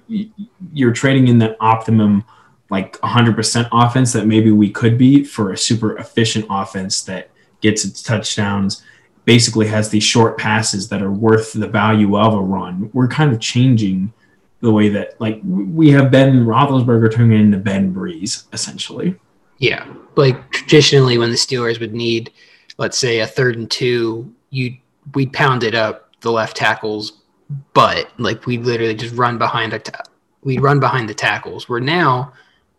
you're 0.74 0.92
trading 0.92 1.30
in 1.30 1.40
that 1.40 1.56
optimum 1.62 2.26
like 2.70 3.00
100% 3.00 3.70
offense 3.72 4.12
that 4.12 4.26
maybe 4.26 4.52
we 4.52 4.70
could 4.70 4.98
be 4.98 5.24
for 5.24 5.54
a 5.54 5.58
super 5.58 5.98
efficient 5.98 6.46
offense 6.50 7.04
that 7.04 7.30
gets 7.62 7.86
its 7.86 8.02
touchdowns, 8.02 8.84
basically 9.26 9.68
has 9.68 9.90
these 9.90 10.04
short 10.04 10.38
passes 10.38 10.88
that 10.90 11.02
are 11.02 11.12
worth 11.12 11.54
the 11.54 11.68
value 11.68 12.18
of 12.18 12.34
a 12.34 12.40
run. 12.40 12.90
We're 12.94 13.08
kind 13.08 13.34
of 13.34 13.40
changing 13.40 14.14
the 14.62 14.72
way 14.72 14.90
that 14.90 15.20
like 15.20 15.42
we 15.44 15.90
have 15.92 16.12
Ben 16.12 16.46
Roethlisberger 16.46 17.12
turning 17.14 17.40
into 17.40 17.58
Ben 17.58 17.94
Brees 17.94 18.46
essentially. 18.54 19.16
Yeah, 19.58 19.86
like 20.16 20.52
traditionally 20.52 21.18
when 21.18 21.30
the 21.30 21.36
Steelers 21.36 21.80
would 21.80 21.94
need, 21.94 22.32
let's 22.78 22.98
say, 22.98 23.20
a 23.20 23.28
third 23.28 23.58
and 23.58 23.70
two, 23.70 24.34
you 24.50 24.78
we'd 25.14 25.34
pound 25.34 25.64
it 25.64 25.76
up 25.76 26.16
the 26.22 26.32
left 26.32 26.58
tackles, 26.58 27.22
but 27.74 28.10
like 28.18 28.46
we'd 28.46 28.64
literally 28.64 28.96
just 28.96 29.16
run 29.16 29.38
behind 29.38 29.74
a 29.74 29.80
ta- 29.80 30.04
we 30.44 30.58
run 30.58 30.80
behind 30.80 31.10
the 31.10 31.14
tackles. 31.14 31.68
Where 31.68 31.80
now 31.80 32.34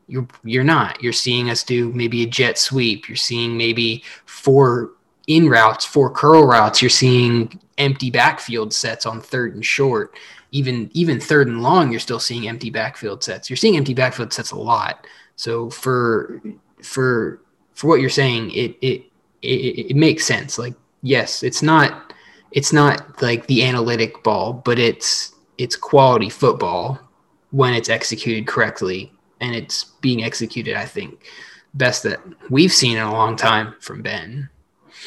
you're 0.08 0.26
you're 0.44 0.64
not. 0.64 1.02
You're 1.02 1.12
seeing 1.12 1.50
us 1.50 1.62
do 1.62 1.92
maybe 1.92 2.22
a 2.22 2.26
jet 2.26 2.58
sweep. 2.58 3.08
You're 3.08 3.16
seeing 3.16 3.56
maybe 3.56 4.04
four 4.26 4.90
in 5.26 5.48
routes, 5.48 5.84
for 5.84 6.10
curl 6.10 6.46
routes. 6.46 6.80
You're 6.80 6.88
seeing 6.88 7.60
empty 7.78 8.10
backfield 8.10 8.72
sets 8.72 9.06
on 9.06 9.20
third 9.20 9.54
and 9.54 9.64
short. 9.64 10.16
Even 10.52 10.90
even 10.94 11.20
third 11.20 11.48
and 11.48 11.62
long, 11.62 11.90
you're 11.90 12.00
still 12.00 12.20
seeing 12.20 12.48
empty 12.48 12.70
backfield 12.70 13.22
sets. 13.22 13.50
You're 13.50 13.56
seeing 13.56 13.76
empty 13.76 13.94
backfield 13.94 14.32
sets 14.32 14.52
a 14.52 14.58
lot. 14.58 15.06
So 15.36 15.70
for 15.70 16.40
for 16.82 17.40
for 17.74 17.88
what 17.88 18.00
you're 18.00 18.10
saying, 18.10 18.52
it 18.52 18.76
it 18.80 19.04
it, 19.42 19.90
it 19.90 19.96
makes 19.96 20.24
sense. 20.24 20.58
Like 20.58 20.74
yes, 21.02 21.42
it's 21.42 21.62
not 21.62 22.12
it's 22.52 22.72
not 22.72 23.20
like 23.20 23.46
the 23.46 23.64
analytic 23.64 24.22
ball, 24.22 24.52
but 24.52 24.78
it's 24.78 25.34
it's 25.58 25.76
quality 25.76 26.30
football 26.30 26.98
when 27.50 27.74
it's 27.74 27.88
executed 27.88 28.46
correctly 28.46 29.12
and 29.40 29.54
it's 29.54 29.84
being 30.00 30.24
executed, 30.24 30.76
I 30.76 30.86
think, 30.86 31.26
best 31.74 32.02
that 32.04 32.20
we've 32.50 32.72
seen 32.72 32.96
in 32.96 33.02
a 33.02 33.12
long 33.12 33.36
time 33.36 33.74
from 33.80 34.02
Ben. 34.02 34.48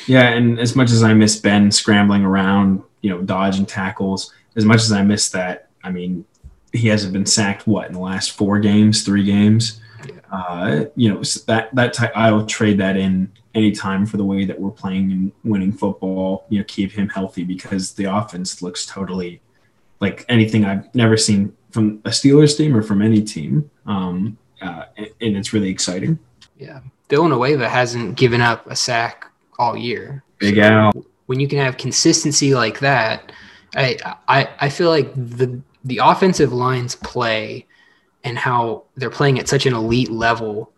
Yeah, 0.07 0.29
and 0.29 0.59
as 0.59 0.75
much 0.75 0.91
as 0.91 1.03
I 1.03 1.13
miss 1.13 1.35
Ben 1.35 1.71
scrambling 1.71 2.23
around, 2.23 2.83
you 3.01 3.09
know, 3.09 3.21
dodging 3.21 3.65
tackles, 3.65 4.33
as 4.55 4.65
much 4.65 4.81
as 4.81 4.91
I 4.91 5.03
miss 5.03 5.29
that, 5.29 5.69
I 5.83 5.91
mean, 5.91 6.25
he 6.73 6.87
hasn't 6.87 7.13
been 7.13 7.25
sacked 7.25 7.67
what 7.67 7.87
in 7.87 7.93
the 7.93 7.99
last 7.99 8.31
four 8.31 8.59
games, 8.59 9.03
three 9.03 9.23
games. 9.23 9.81
Yeah. 10.07 10.19
Uh, 10.31 10.85
you 10.95 11.09
know, 11.09 11.21
that 11.47 11.73
that 11.75 11.93
ty- 11.93 12.11
I'll 12.15 12.45
trade 12.45 12.77
that 12.79 12.97
in 12.97 13.31
anytime 13.55 14.05
for 14.05 14.17
the 14.17 14.25
way 14.25 14.45
that 14.45 14.59
we're 14.59 14.71
playing 14.71 15.11
and 15.11 15.31
winning 15.43 15.71
football. 15.71 16.45
You 16.49 16.59
know, 16.59 16.65
keep 16.67 16.91
him 16.91 17.09
healthy 17.09 17.43
because 17.43 17.93
the 17.93 18.05
offense 18.05 18.61
looks 18.61 18.85
totally 18.85 19.41
like 19.99 20.25
anything 20.29 20.65
I've 20.65 20.93
never 20.95 21.17
seen 21.17 21.55
from 21.71 22.01
a 22.05 22.09
Steelers 22.09 22.57
team 22.57 22.75
or 22.75 22.81
from 22.81 23.01
any 23.01 23.21
team. 23.21 23.69
Um, 23.85 24.37
uh, 24.61 24.85
and, 24.97 25.09
and, 25.21 25.37
it's 25.37 25.53
really 25.53 25.69
exciting. 25.69 26.19
Yeah. 26.57 26.81
Villanueva 27.09 27.69
hasn't 27.69 28.17
given 28.17 28.41
up 28.41 28.69
a 28.69 28.75
sack 28.75 29.28
all 29.59 29.77
year. 29.77 30.23
Big 30.39 30.55
so 30.55 30.61
Al. 30.61 31.05
When 31.27 31.39
you 31.39 31.47
can 31.47 31.59
have 31.59 31.77
consistency 31.77 32.55
like 32.55 32.79
that, 32.79 33.31
I, 33.75 33.97
I, 34.27 34.49
I 34.59 34.69
feel 34.69 34.89
like 34.89 35.13
the, 35.13 35.61
the 35.83 35.99
offensive 36.01 36.51
lines 36.51 36.95
play 36.95 37.67
and 38.23 38.37
how 38.37 38.85
they're 38.95 39.11
playing 39.11 39.37
at 39.37 39.47
such 39.47 39.67
an 39.67 39.73
elite 39.73 40.09
level 40.09 40.71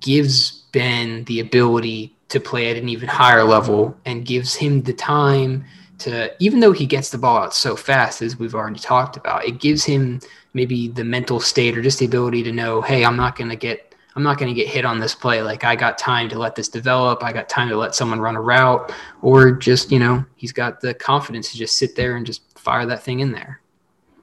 gives 0.00 0.62
Ben 0.72 1.24
the 1.24 1.40
ability 1.40 2.14
to 2.28 2.40
play 2.40 2.70
at 2.70 2.76
an 2.76 2.88
even 2.88 3.08
higher 3.08 3.44
level 3.44 3.96
and 4.04 4.24
gives 4.24 4.54
him 4.54 4.82
the 4.82 4.92
time 4.92 5.64
to 5.98 6.30
even 6.42 6.60
though 6.60 6.72
he 6.72 6.86
gets 6.86 7.10
the 7.10 7.18
ball 7.18 7.44
out 7.44 7.54
so 7.54 7.74
fast 7.74 8.22
as 8.22 8.38
we've 8.38 8.54
already 8.54 8.78
talked 8.78 9.16
about 9.16 9.44
it 9.44 9.58
gives 9.58 9.84
him 9.84 10.20
maybe 10.54 10.88
the 10.88 11.02
mental 11.02 11.40
state 11.40 11.76
or 11.76 11.82
just 11.82 11.98
the 11.98 12.04
ability 12.04 12.42
to 12.42 12.52
know 12.52 12.80
hey 12.80 13.04
i'm 13.04 13.16
not 13.16 13.34
going 13.34 13.50
to 13.50 13.56
get 13.56 13.87
i'm 14.16 14.22
not 14.22 14.38
going 14.38 14.52
to 14.52 14.54
get 14.54 14.68
hit 14.68 14.84
on 14.84 14.98
this 14.98 15.14
play. 15.14 15.42
Like 15.42 15.64
i 15.64 15.76
got 15.76 15.98
time 15.98 16.28
to 16.30 16.38
let 16.38 16.54
this 16.54 16.68
develop. 16.68 17.22
I 17.22 17.32
got 17.32 17.48
time 17.48 17.68
to 17.68 17.76
let 17.76 17.94
someone 17.94 18.20
run 18.20 18.36
a 18.36 18.40
route 18.40 18.92
or 19.22 19.52
just 19.52 19.90
you 19.90 19.98
know 19.98 20.24
he's 20.36 20.52
got 20.52 20.80
the 20.80 20.94
confidence 20.94 21.50
to 21.52 21.58
just 21.58 21.76
sit 21.76 21.96
there 21.96 22.16
and 22.16 22.26
just 22.26 22.58
fire 22.58 22.86
that 22.86 23.02
thing 23.02 23.20
in 23.20 23.32
there. 23.32 23.60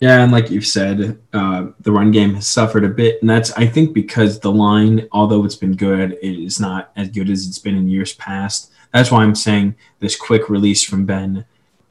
Yeah 0.01 0.21
and 0.23 0.31
like 0.31 0.49
you've 0.49 0.67
said 0.67 1.17
uh, 1.33 1.67
the 1.79 1.91
run 1.91 2.11
game 2.11 2.35
has 2.35 2.47
suffered 2.47 2.83
a 2.83 2.89
bit 2.89 3.21
and 3.21 3.29
that's 3.29 3.51
i 3.53 3.65
think 3.65 3.93
because 3.93 4.39
the 4.39 4.51
line 4.51 5.07
although 5.13 5.45
it's 5.45 5.55
been 5.55 5.75
good 5.75 6.17
it 6.21 6.43
is 6.43 6.59
not 6.59 6.91
as 6.97 7.09
good 7.09 7.29
as 7.29 7.47
it's 7.47 7.59
been 7.59 7.77
in 7.77 7.87
years 7.87 8.13
past. 8.13 8.71
That's 8.93 9.11
why 9.11 9.23
i'm 9.23 9.35
saying 9.35 9.75
this 9.99 10.15
quick 10.15 10.49
release 10.49 10.83
from 10.83 11.05
ben 11.05 11.45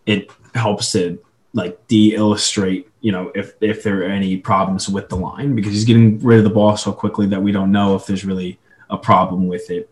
it 0.06 0.30
helps 0.54 0.92
to 0.92 1.18
like 1.54 1.86
de-illustrate 1.88 2.88
you 3.04 3.12
know 3.12 3.30
if 3.34 3.52
if 3.60 3.82
there 3.82 4.00
are 4.00 4.04
any 4.04 4.38
problems 4.38 4.88
with 4.88 5.10
the 5.10 5.14
line 5.14 5.54
because 5.54 5.72
he's 5.72 5.84
getting 5.84 6.18
rid 6.20 6.38
of 6.38 6.44
the 6.44 6.50
ball 6.50 6.74
so 6.74 6.90
quickly 6.90 7.26
that 7.26 7.42
we 7.42 7.52
don't 7.52 7.70
know 7.70 7.94
if 7.94 8.06
there's 8.06 8.24
really 8.24 8.58
a 8.88 8.96
problem 8.96 9.46
with 9.46 9.70
it. 9.70 9.90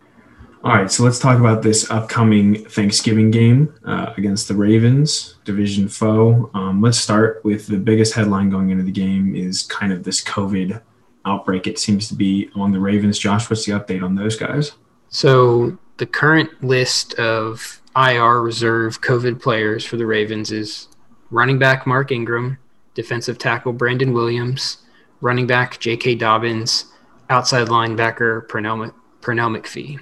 All 0.65 0.75
right 0.75 0.91
so 0.91 1.05
let's 1.05 1.19
talk 1.19 1.39
about 1.39 1.61
this 1.63 1.91
upcoming 1.91 2.65
thanksgiving 2.65 3.31
game 3.31 3.75
uh, 3.85 4.15
against 4.17 4.49
the 4.49 4.55
ravens 4.55 5.35
division 5.45 5.89
foe. 5.89 6.51
Um, 6.55 6.81
let's 6.81 6.97
start 6.97 7.45
with 7.45 7.67
the 7.67 7.77
biggest 7.77 8.15
headline 8.15 8.49
going 8.49 8.71
into 8.71 8.83
the 8.83 8.91
game 8.91 9.37
is 9.37 9.65
kind 9.65 9.93
of 9.93 10.05
this 10.05 10.25
covid 10.25 10.81
outbreak 11.27 11.67
it 11.67 11.79
seems 11.79 12.09
to 12.09 12.15
be 12.15 12.49
among 12.55 12.73
the 12.73 12.81
ravens. 12.81 13.19
Josh 13.19 13.51
what's 13.51 13.67
the 13.67 13.73
update 13.73 14.03
on 14.03 14.15
those 14.15 14.37
guys? 14.37 14.73
So 15.11 15.77
the 15.99 16.07
current 16.07 16.65
list 16.65 17.13
of 17.15 17.83
IR 17.95 18.41
reserve 18.41 19.03
COVID 19.03 19.43
players 19.43 19.85
for 19.85 19.99
the 19.99 20.07
Ravens 20.07 20.51
is 20.51 20.89
running 21.31 21.59
back 21.59 21.87
Mark 21.87 22.11
Ingram, 22.11 22.57
defensive 22.95 23.39
tackle 23.39 23.73
Brandon 23.73 24.13
Williams, 24.13 24.79
running 25.21 25.47
back 25.47 25.79
J.K. 25.81 26.17
Dobbins, 26.17 26.87
outside 27.31 27.69
linebacker 27.69 28.47
Pernell, 28.49 28.93
Pernell 29.21 29.57
McPhee. 29.57 30.01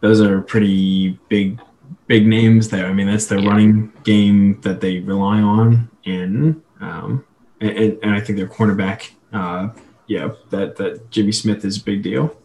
Those 0.00 0.20
are 0.20 0.40
pretty 0.42 1.18
big, 1.28 1.60
big 2.06 2.26
names 2.26 2.68
there. 2.68 2.86
I 2.86 2.92
mean, 2.92 3.08
that's 3.08 3.26
the 3.26 3.40
yeah. 3.40 3.48
running 3.48 3.92
game 4.04 4.60
that 4.60 4.80
they 4.80 5.00
rely 5.00 5.40
on, 5.40 5.90
and 6.06 6.62
um, 6.80 7.24
and, 7.60 7.98
and 8.02 8.14
I 8.14 8.20
think 8.20 8.38
their 8.38 8.46
cornerback, 8.46 9.10
uh, 9.32 9.70
yeah, 10.06 10.30
that 10.50 10.76
that 10.76 11.10
Jimmy 11.10 11.32
Smith 11.32 11.64
is 11.64 11.78
a 11.78 11.82
big 11.82 12.02
deal 12.02 12.36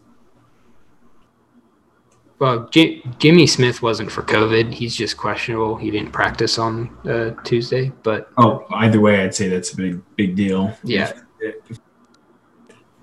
well, 2.38 2.68
J- 2.70 3.02
Jimmy 3.18 3.46
Smith 3.46 3.80
wasn't 3.82 4.10
for 4.10 4.22
COVID. 4.22 4.72
He's 4.72 4.96
just 4.96 5.16
questionable. 5.16 5.76
He 5.76 5.90
didn't 5.90 6.12
practice 6.12 6.58
on 6.58 6.90
uh, 7.06 7.30
Tuesday, 7.44 7.92
but 8.02 8.30
oh, 8.38 8.66
either 8.74 9.00
way, 9.00 9.22
I'd 9.22 9.34
say 9.34 9.48
that's 9.48 9.72
a 9.72 9.76
big 9.76 10.02
big 10.16 10.34
deal. 10.34 10.76
Yeah. 10.82 11.12
If, 11.40 11.54
if, 11.70 11.78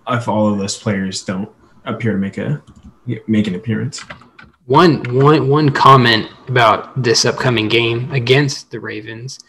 if 0.08 0.28
all 0.28 0.52
of 0.52 0.60
those 0.60 0.78
players 0.78 1.24
don't 1.24 1.50
appear 1.86 2.12
to 2.12 2.18
make 2.18 2.38
a 2.38 2.62
make 3.28 3.48
an 3.48 3.56
appearance. 3.56 4.00
One 4.66 5.04
one 5.16 5.48
one 5.48 5.70
comment 5.70 6.30
about 6.48 7.02
this 7.02 7.26
upcoming 7.26 7.68
game 7.68 8.12
against 8.12 8.72
the 8.72 8.80
Ravens 8.80 9.40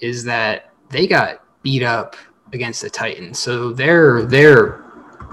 is 0.00 0.24
that 0.24 0.72
they 0.90 1.06
got 1.06 1.44
beat 1.62 1.82
up 1.82 2.16
against 2.52 2.82
the 2.82 2.90
Titans, 2.90 3.38
so 3.38 3.72
they're 3.72 4.22
they're 4.22 4.84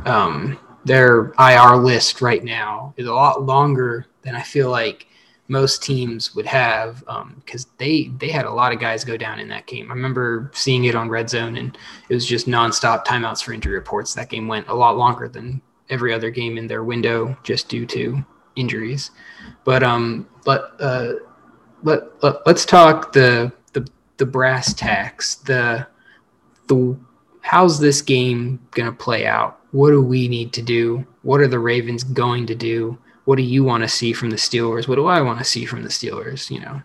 um, 0.06 0.58
their 0.86 1.34
IR 1.40 1.78
list 1.78 2.22
right 2.22 2.44
now 2.44 2.94
is 2.98 3.08
a 3.08 3.14
lot 3.14 3.44
longer 3.44 4.06
than 4.22 4.36
I 4.36 4.42
feel 4.42 4.70
like 4.70 5.08
most 5.50 5.82
teams 5.82 6.36
would 6.36 6.46
have 6.46 7.00
because 7.00 7.66
um, 7.66 7.72
they 7.78 8.12
they 8.20 8.30
had 8.30 8.46
a 8.46 8.52
lot 8.52 8.72
of 8.72 8.80
guys 8.80 9.04
go 9.04 9.18
down 9.18 9.40
in 9.40 9.50
that 9.50 9.66
game. 9.66 9.92
I 9.92 9.96
remember 9.96 10.52
seeing 10.54 10.86
it 10.86 10.96
on 10.96 11.10
Red 11.10 11.30
Zone, 11.30 11.58
and 11.58 11.78
it 12.08 12.14
was 12.14 12.26
just 12.26 12.48
nonstop 12.48 13.06
timeouts 13.06 13.44
for 13.44 13.52
injury 13.52 13.74
reports. 13.74 14.14
That 14.14 14.30
game 14.30 14.48
went 14.48 14.68
a 14.68 14.74
lot 14.74 14.96
longer 14.96 15.28
than 15.28 15.62
every 15.90 16.14
other 16.14 16.30
game 16.30 16.58
in 16.58 16.68
their 16.68 16.84
window 16.84 17.36
just 17.44 17.68
due 17.68 17.86
to 17.88 18.24
injuries. 18.56 19.10
But 19.64 19.82
um, 19.84 20.28
but 20.46 20.76
uh, 20.80 21.14
let, 21.84 22.04
let 22.24 22.46
let's 22.46 22.64
talk 22.64 23.12
the 23.12 23.52
the 23.74 23.88
the 24.18 24.28
brass 24.28 24.74
tacks. 24.74 25.36
The 25.36 25.88
the 26.68 26.98
how's 27.42 27.80
this 27.80 28.02
game 28.02 28.60
gonna 28.72 28.92
play 28.92 29.26
out? 29.26 29.60
what 29.72 29.92
do 29.92 30.02
we 30.02 30.28
need 30.28 30.54
to 30.54 30.62
do? 30.62 31.06
What 31.22 31.42
are 31.42 31.48
the 31.48 31.60
Ravens 31.60 32.04
going 32.04 32.48
to 32.48 32.56
do? 32.56 32.98
What 33.26 33.36
do 33.36 33.44
you 33.44 33.64
want 33.64 33.84
to 33.84 33.90
see 33.90 34.14
from 34.14 34.30
the 34.32 34.36
Steelers? 34.36 34.88
What 34.88 34.96
do 34.96 35.06
I 35.06 35.22
want 35.22 35.40
to 35.40 35.46
see 35.46 35.66
from 35.66 35.84
the 35.84 35.90
Steelers? 35.90 36.50
You 36.50 36.62
know, 36.62 36.82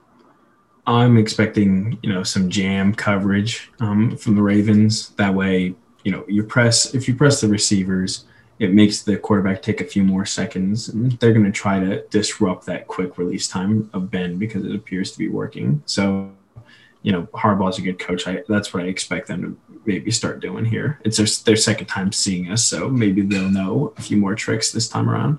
I'm 0.86 1.16
expecting 1.16 1.98
you 2.02 2.12
know 2.12 2.22
some 2.22 2.50
jam 2.50 2.94
coverage 2.94 3.70
um, 3.80 4.16
from 4.16 4.34
the 4.34 4.42
Ravens. 4.42 5.10
That 5.10 5.34
way, 5.34 5.74
you 6.04 6.12
know, 6.12 6.24
you 6.28 6.42
press 6.42 6.94
if 6.94 7.08
you 7.08 7.14
press 7.14 7.40
the 7.40 7.48
receivers, 7.48 8.26
it 8.58 8.74
makes 8.74 9.02
the 9.02 9.16
quarterback 9.16 9.62
take 9.62 9.80
a 9.80 9.84
few 9.84 10.04
more 10.04 10.26
seconds, 10.26 10.90
they're 10.92 11.32
going 11.32 11.46
to 11.46 11.52
try 11.52 11.80
to 11.80 12.06
disrupt 12.08 12.66
that 12.66 12.86
quick 12.86 13.16
release 13.16 13.48
time 13.48 13.88
of 13.94 14.10
Ben 14.10 14.38
because 14.38 14.64
it 14.64 14.74
appears 14.74 15.12
to 15.12 15.18
be 15.18 15.28
working. 15.28 15.82
So 15.86 16.30
you 17.02 17.12
know, 17.12 17.22
Harbaugh's 17.34 17.78
a 17.78 17.82
good 17.82 17.98
coach. 17.98 18.26
I, 18.26 18.42
that's 18.48 18.72
what 18.72 18.82
I 18.82 18.86
expect 18.86 19.28
them 19.28 19.42
to 19.42 19.73
maybe 19.86 20.10
start 20.10 20.40
doing 20.40 20.64
here. 20.64 21.00
It's 21.04 21.16
their, 21.16 21.26
their 21.44 21.56
second 21.56 21.86
time 21.86 22.12
seeing 22.12 22.50
us, 22.50 22.64
so 22.64 22.88
maybe 22.88 23.22
they'll 23.22 23.50
know 23.50 23.92
a 23.96 24.02
few 24.02 24.16
more 24.16 24.34
tricks 24.34 24.72
this 24.72 24.88
time 24.88 25.08
around. 25.08 25.38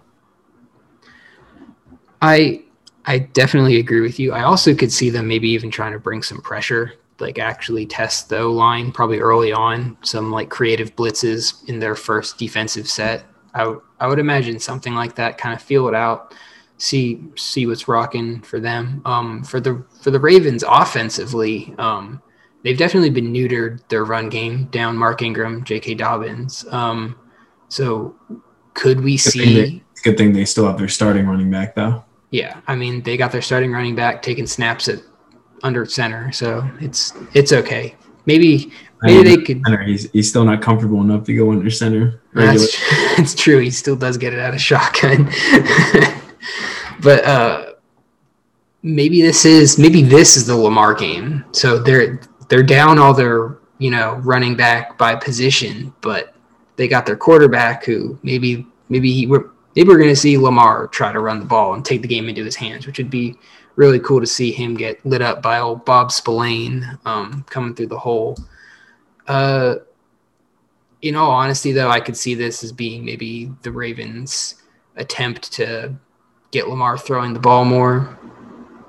I 2.21 2.63
I 3.05 3.19
definitely 3.19 3.77
agree 3.77 4.01
with 4.01 4.19
you. 4.19 4.33
I 4.33 4.43
also 4.43 4.73
could 4.73 4.91
see 4.91 5.09
them 5.09 5.27
maybe 5.27 5.49
even 5.49 5.69
trying 5.69 5.93
to 5.93 5.99
bring 5.99 6.23
some 6.23 6.41
pressure 6.41 6.93
like 7.19 7.39
actually 7.39 7.85
test 7.85 8.29
the 8.29 8.39
O 8.39 8.51
line 8.51 8.91
probably 8.91 9.19
early 9.19 9.53
on, 9.53 9.97
some 10.03 10.31
like 10.31 10.49
creative 10.49 10.95
blitzes 10.95 11.67
in 11.69 11.79
their 11.79 11.95
first 11.95 12.37
defensive 12.37 12.87
set. 12.87 13.23
I, 13.53 13.59
w- 13.59 13.81
I 13.99 14.07
would 14.07 14.19
imagine 14.19 14.59
something 14.59 14.93
like 14.93 15.15
that, 15.15 15.37
kind 15.37 15.55
of 15.55 15.61
feel 15.61 15.87
it 15.87 15.95
out, 15.95 16.33
see 16.77 17.23
see 17.35 17.67
what's 17.67 17.87
rocking 17.87 18.41
for 18.41 18.59
them. 18.59 19.01
Um, 19.05 19.43
for 19.43 19.59
the 19.59 19.83
for 20.01 20.11
the 20.11 20.19
Ravens 20.19 20.63
offensively, 20.67 21.73
um, 21.77 22.21
they've 22.65 22.77
definitely 22.77 23.11
been 23.11 23.31
neutered 23.31 23.79
their 23.87 24.03
run 24.03 24.27
game 24.27 24.65
down 24.65 24.97
Mark 24.97 25.21
Ingram, 25.21 25.63
J.K. 25.63 25.93
Dobbins. 25.93 26.65
Um, 26.73 27.15
so 27.69 28.15
could 28.73 28.99
we 29.01 29.13
Good 29.15 29.21
thing, 29.23 29.31
see? 29.31 29.53
they, 29.61 29.83
good 30.03 30.17
thing 30.17 30.33
they 30.33 30.43
still 30.43 30.65
have 30.67 30.77
their 30.77 30.89
starting 30.89 31.25
running 31.27 31.49
back 31.49 31.75
though. 31.75 32.03
Yeah, 32.31 32.59
I 32.67 32.75
mean 32.75 33.01
they 33.03 33.15
got 33.15 33.31
their 33.31 33.41
starting 33.41 33.71
running 33.71 33.95
back 33.95 34.21
taking 34.21 34.47
snaps 34.47 34.89
at 34.89 34.99
under 35.63 35.85
center, 35.85 36.31
so 36.33 36.67
it's 36.81 37.13
it's 37.33 37.53
okay. 37.53 37.95
Maybe 38.25 38.71
I 39.03 39.07
maybe 39.07 39.29
mean, 39.29 39.39
they 39.39 39.43
could. 39.45 39.61
center, 39.65 39.83
he's 39.83 40.11
he's 40.11 40.27
still 40.29 40.43
not 40.43 40.61
comfortable 40.61 40.99
enough 41.01 41.23
to 41.25 41.33
go 41.35 41.51
under 41.51 41.69
center. 41.69 42.21
regular. 42.33 42.57
That's 42.57 43.15
that's 43.17 43.35
true. 43.41 43.59
He 43.59 43.69
still 43.69 43.95
does 43.95 44.17
get 44.17 44.33
it 44.33 44.39
out 44.39 44.53
of 44.53 44.59
shotgun, 44.59 45.25
but 47.01 47.23
uh, 47.23 47.73
maybe 48.83 49.21
this 49.21 49.45
is 49.45 49.77
maybe 49.79 50.01
this 50.01 50.35
is 50.35 50.45
the 50.47 50.57
Lamar 50.57 50.93
game. 50.93 51.45
So 51.51 51.79
they're 51.79 52.19
they're 52.49 52.63
down 52.63 52.99
all 52.99 53.13
their 53.13 53.57
you 53.77 53.91
know 53.91 54.15
running 54.23 54.55
back 54.55 54.97
by 54.97 55.15
position, 55.15 55.93
but 56.01 56.35
they 56.75 56.87
got 56.87 57.05
their 57.05 57.15
quarterback 57.15 57.85
who 57.85 58.17
maybe 58.23 58.67
maybe 58.89 59.11
he 59.11 59.27
we're 59.27 59.49
maybe 59.75 59.89
we're 59.89 59.97
going 59.97 60.09
to 60.09 60.15
see 60.15 60.37
Lamar 60.37 60.87
try 60.87 61.11
to 61.11 61.19
run 61.19 61.39
the 61.39 61.45
ball 61.45 61.73
and 61.73 61.83
take 61.83 62.01
the 62.01 62.07
game 62.07 62.29
into 62.29 62.43
his 62.43 62.55
hands, 62.55 62.85
which 62.85 62.97
would 62.97 63.09
be 63.09 63.35
really 63.75 63.99
cool 63.99 64.21
to 64.21 64.27
see 64.27 64.51
him 64.51 64.75
get 64.75 65.05
lit 65.05 65.21
up 65.21 65.41
by 65.41 65.59
old 65.59 65.85
Bob 65.85 66.11
Spillane 66.11 66.97
um, 67.05 67.43
coming 67.49 67.75
through 67.75 67.87
the 67.87 67.99
hole. 67.99 68.37
Uh, 69.27 69.75
in 71.01 71.15
all 71.15 71.31
honesty, 71.31 71.71
though, 71.71 71.89
I 71.89 71.99
could 71.99 72.17
see 72.17 72.35
this 72.35 72.63
as 72.63 72.71
being 72.71 73.03
maybe 73.03 73.51
the 73.61 73.71
Ravens' 73.71 74.63
attempt 74.95 75.51
to 75.53 75.93
get 76.51 76.69
Lamar 76.69 76.97
throwing 76.97 77.33
the 77.33 77.39
ball 77.39 77.65
more. 77.65 78.17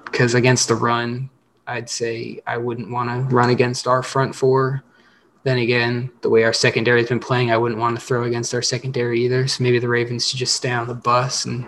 Because 0.04 0.34
against 0.34 0.68
the 0.68 0.76
run, 0.76 1.28
I'd 1.66 1.90
say 1.90 2.40
I 2.46 2.56
wouldn't 2.58 2.90
want 2.90 3.08
to 3.10 3.34
run 3.34 3.50
against 3.50 3.86
our 3.86 4.02
front 4.02 4.34
four. 4.34 4.82
Then 5.42 5.58
again, 5.58 6.10
the 6.22 6.30
way 6.30 6.42
our 6.44 6.52
secondary 6.52 7.00
has 7.00 7.08
been 7.08 7.20
playing, 7.20 7.50
I 7.52 7.56
wouldn't 7.56 7.80
want 7.80 7.98
to 7.98 8.04
throw 8.04 8.24
against 8.24 8.52
our 8.54 8.62
secondary 8.62 9.24
either. 9.24 9.46
So 9.46 9.62
maybe 9.62 9.78
the 9.78 9.88
Ravens 9.88 10.26
should 10.28 10.38
just 10.38 10.56
stay 10.56 10.70
on 10.72 10.88
the 10.88 10.94
bus 10.94 11.44
and 11.44 11.66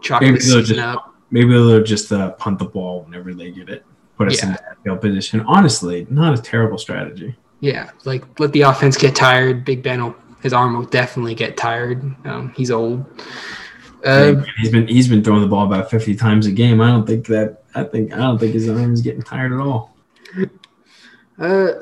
chalk 0.00 0.22
Maybe 0.22 0.38
they'll 0.38 0.40
season 0.62 0.76
just- 0.76 0.78
up. 0.80 1.06
Maybe 1.32 1.50
they'll 1.50 1.82
just 1.84 2.10
uh, 2.12 2.30
punt 2.32 2.58
the 2.58 2.64
ball 2.64 3.02
whenever 3.04 3.32
they 3.34 3.52
get 3.52 3.68
it. 3.68 3.84
Put 4.16 4.28
us 4.28 4.42
in 4.42 4.48
Yeah. 4.50 4.56
that 4.56 4.76
field 4.82 5.00
position. 5.00 5.40
Honestly, 5.46 6.06
not 6.10 6.36
a 6.36 6.42
terrible 6.42 6.76
strategy. 6.76 7.36
Yeah, 7.60 7.90
like 8.04 8.24
let 8.40 8.52
the 8.52 8.62
offense 8.62 8.96
get 8.96 9.14
tired. 9.14 9.64
Big 9.64 9.82
Ben, 9.82 10.02
will, 10.02 10.16
his 10.42 10.52
arm 10.52 10.74
will 10.76 10.86
definitely 10.86 11.34
get 11.36 11.56
tired. 11.56 12.02
Um, 12.26 12.52
he's 12.56 12.70
old. 12.72 13.04
Uh, 14.04 14.42
he's 14.58 14.70
been 14.70 14.88
he's 14.88 15.08
been 15.08 15.22
throwing 15.22 15.42
the 15.42 15.48
ball 15.48 15.66
about 15.66 15.90
fifty 15.90 16.14
times 16.14 16.46
a 16.46 16.50
game. 16.50 16.80
I 16.80 16.88
don't 16.88 17.06
think 17.06 17.26
that 17.26 17.62
I 17.74 17.84
think 17.84 18.12
I 18.12 18.18
don't 18.18 18.38
think 18.38 18.54
his 18.54 18.68
arm 18.68 18.92
is 18.92 19.02
getting 19.02 19.22
tired 19.22 19.52
at 19.52 19.60
all. 19.60 19.94
Uh, 21.38 21.72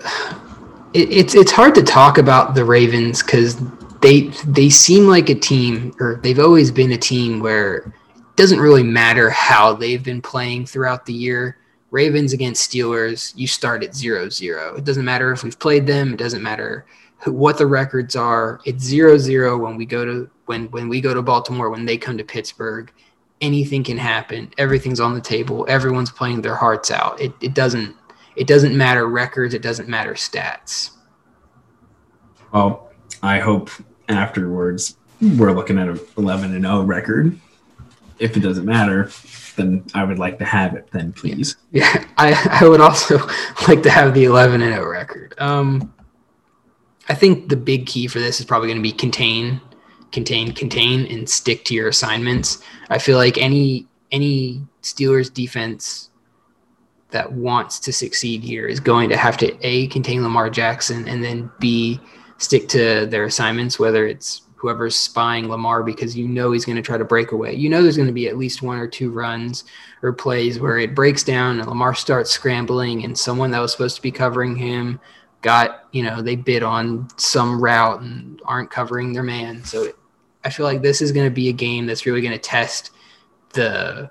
it, 0.95 1.11
it's 1.11 1.35
it's 1.35 1.53
hard 1.53 1.75
to 1.75 1.83
talk 1.83 2.19
about 2.19 2.55
the 2.55 2.65
Ravens 2.65 3.23
because 3.23 3.57
they 4.01 4.29
they 4.47 4.69
seem 4.69 5.07
like 5.07 5.29
a 5.29 5.35
team, 5.35 5.95
or 6.01 6.21
they've 6.23 6.39
always 6.39 6.71
been 6.71 6.93
a 6.93 6.99
team 6.99 7.41
where 7.41 7.77
it 7.77 8.37
doesn't 8.37 8.61
really 8.61 8.83
matter 8.83 9.31
how 9.31 9.73
they've 9.73 10.03
been 10.03 10.23
playing 10.23 10.67
throughout 10.67 11.07
the 11.07 11.13
year. 11.13 11.59
Ravens 11.91 12.33
against 12.33 12.71
Steelers, 12.71 13.33
you 13.35 13.47
start 13.47 13.83
at 13.83 13.95
zero 13.95 14.29
zero. 14.29 14.75
It 14.77 14.85
doesn't 14.85 15.05
matter 15.05 15.33
if 15.33 15.43
we've 15.43 15.59
played 15.59 15.87
them. 15.87 16.13
It 16.13 16.19
doesn't 16.19 16.43
matter 16.43 16.85
who, 17.19 17.33
what 17.33 17.59
the 17.59 17.67
records 17.67 18.15
are. 18.15 18.61
It's 18.65 18.85
zero 18.85 19.17
zero 19.19 19.57
when 19.57 19.77
we 19.77 19.87
go 19.87 20.05
to 20.05 20.31
when 20.49 20.71
when 20.71 20.89
we 20.89 21.01
go 21.01 21.15
to 21.15 21.23
Baltimore. 21.23 21.71
When 21.71 21.85
they 21.85 21.97
come 21.97 22.19
to 22.19 22.25
Pittsburgh, 22.25 22.93
anything 23.41 23.85
can 23.85 23.99
happen. 23.99 24.53
Everything's 24.59 25.01
on 25.01 25.15
the 25.15 25.21
table. 25.21 25.67
Everyone's 25.69 26.11
playing 26.11 26.43
their 26.43 26.57
hearts 26.57 26.91
out. 26.91 27.21
It 27.21 27.33
it 27.41 27.55
doesn't 27.55 27.95
it 28.37 28.47
doesn't 28.47 28.77
matter 28.77 29.07
records. 29.07 29.55
It 29.55 29.63
doesn't 29.63 29.89
matter 29.89 30.15
stats. 30.15 30.91
Well, 32.53 32.91
I 33.23 33.41
hope 33.41 33.71
afterwards 34.09 34.97
we're 35.21 35.53
looking 35.53 35.79
at 35.79 35.89
an 35.89 36.01
eleven 36.17 36.55
and 36.55 36.65
zero 36.65 36.83
record. 36.83 37.39
If 38.19 38.37
it 38.37 38.41
doesn't 38.41 38.65
matter, 38.65 39.11
then 39.59 39.85
I 39.93 40.05
would 40.05 40.19
like 40.19 40.39
to 40.39 40.45
have 40.45 40.75
it. 40.75 40.89
Then 40.91 41.13
please. 41.13 41.57
Yeah, 41.73 42.05
I, 42.17 42.59
I 42.63 42.67
would 42.67 42.81
also 42.81 43.19
like 43.69 43.83
to 43.83 43.91
have 43.91 44.15
the 44.15 44.25
11 44.25 44.63
and 44.63 44.73
0 44.73 44.89
record. 44.89 45.35
Um, 45.39 45.93
I 47.09 47.15
think 47.15 47.49
the 47.49 47.57
big 47.57 47.87
key 47.87 48.07
for 48.07 48.19
this 48.19 48.41
is 48.41 48.47
probably 48.47 48.69
going 48.69 48.79
to 48.79 48.83
be 48.83 48.93
contain, 48.93 49.61
contain, 50.13 50.53
contain, 50.53 51.07
and 51.07 51.29
stick 51.29 51.65
to 51.67 51.75
your 51.75 51.89
assignments. 51.89 52.63
I 52.91 52.99
feel 52.99 53.17
like 53.17 53.39
any 53.39 53.87
any 54.11 54.63
Steelers 54.83 55.33
defense 55.33 56.11
that 57.11 57.31
wants 57.33 57.79
to 57.81 57.93
succeed 57.93 58.43
here 58.43 58.67
is 58.67 58.81
going 58.81 59.09
to 59.11 59.17
have 59.17 59.37
to 59.39 59.57
a 59.67 59.87
contain 59.89 60.23
Lamar 60.23 60.51
Jackson 60.51 61.09
and 61.09 61.23
then 61.25 61.51
b 61.59 62.01
stick 62.39 62.69
to 62.69 63.07
their 63.07 63.25
assignments, 63.25 63.79
whether 63.79 64.07
it's 64.07 64.43
whoever's 64.57 64.97
spying 64.97 65.49
Lamar 65.49 65.83
because 65.83 66.17
you 66.17 66.27
know 66.27 66.51
he's 66.51 66.65
going 66.65 66.77
to 66.77 66.83
try 66.83 66.99
to 66.99 67.05
break 67.05 67.33
away. 67.33 67.55
You 67.55 67.69
know 67.69 67.83
there's 67.83 67.97
going 67.97 68.09
to 68.09 68.13
be 68.13 68.29
at 68.29 68.37
least 68.37 68.61
one 68.61 68.79
or 68.79 68.89
two 68.89 69.11
runs 69.11 69.65
or 70.03 70.13
plays 70.13 70.59
where 70.59 70.79
it 70.79 70.95
breaks 70.95 71.23
down 71.23 71.61
and 71.61 71.69
Lamar 71.69 71.95
starts 71.95 72.31
scrambling 72.31 73.05
and 73.05 73.17
someone 73.17 73.51
that 73.53 73.61
was 73.61 73.73
supposed 73.73 73.97
to 73.97 74.03
be 74.03 74.11
covering 74.11 74.57
him 74.57 75.01
got, 75.43 75.85
you 75.93 76.03
know, 76.03 76.21
they 76.21 76.35
bid 76.35 76.65
on 76.65 77.09
some 77.17 77.63
route 77.63 78.01
and 78.01 78.43
aren't 78.45 78.71
covering 78.71 79.13
their 79.13 79.23
man. 79.23 79.65
So 79.65 79.93
I 80.49 80.51
feel 80.51 80.65
like 80.65 80.81
this 80.81 81.03
is 81.03 81.13
going 81.13 81.27
to 81.27 81.31
be 81.31 81.51
a 81.51 81.53
game 81.53 81.85
that's 81.85 82.07
really 82.07 82.23
going 82.23 82.33
to 82.33 82.39
test 82.39 82.93
the 83.53 84.11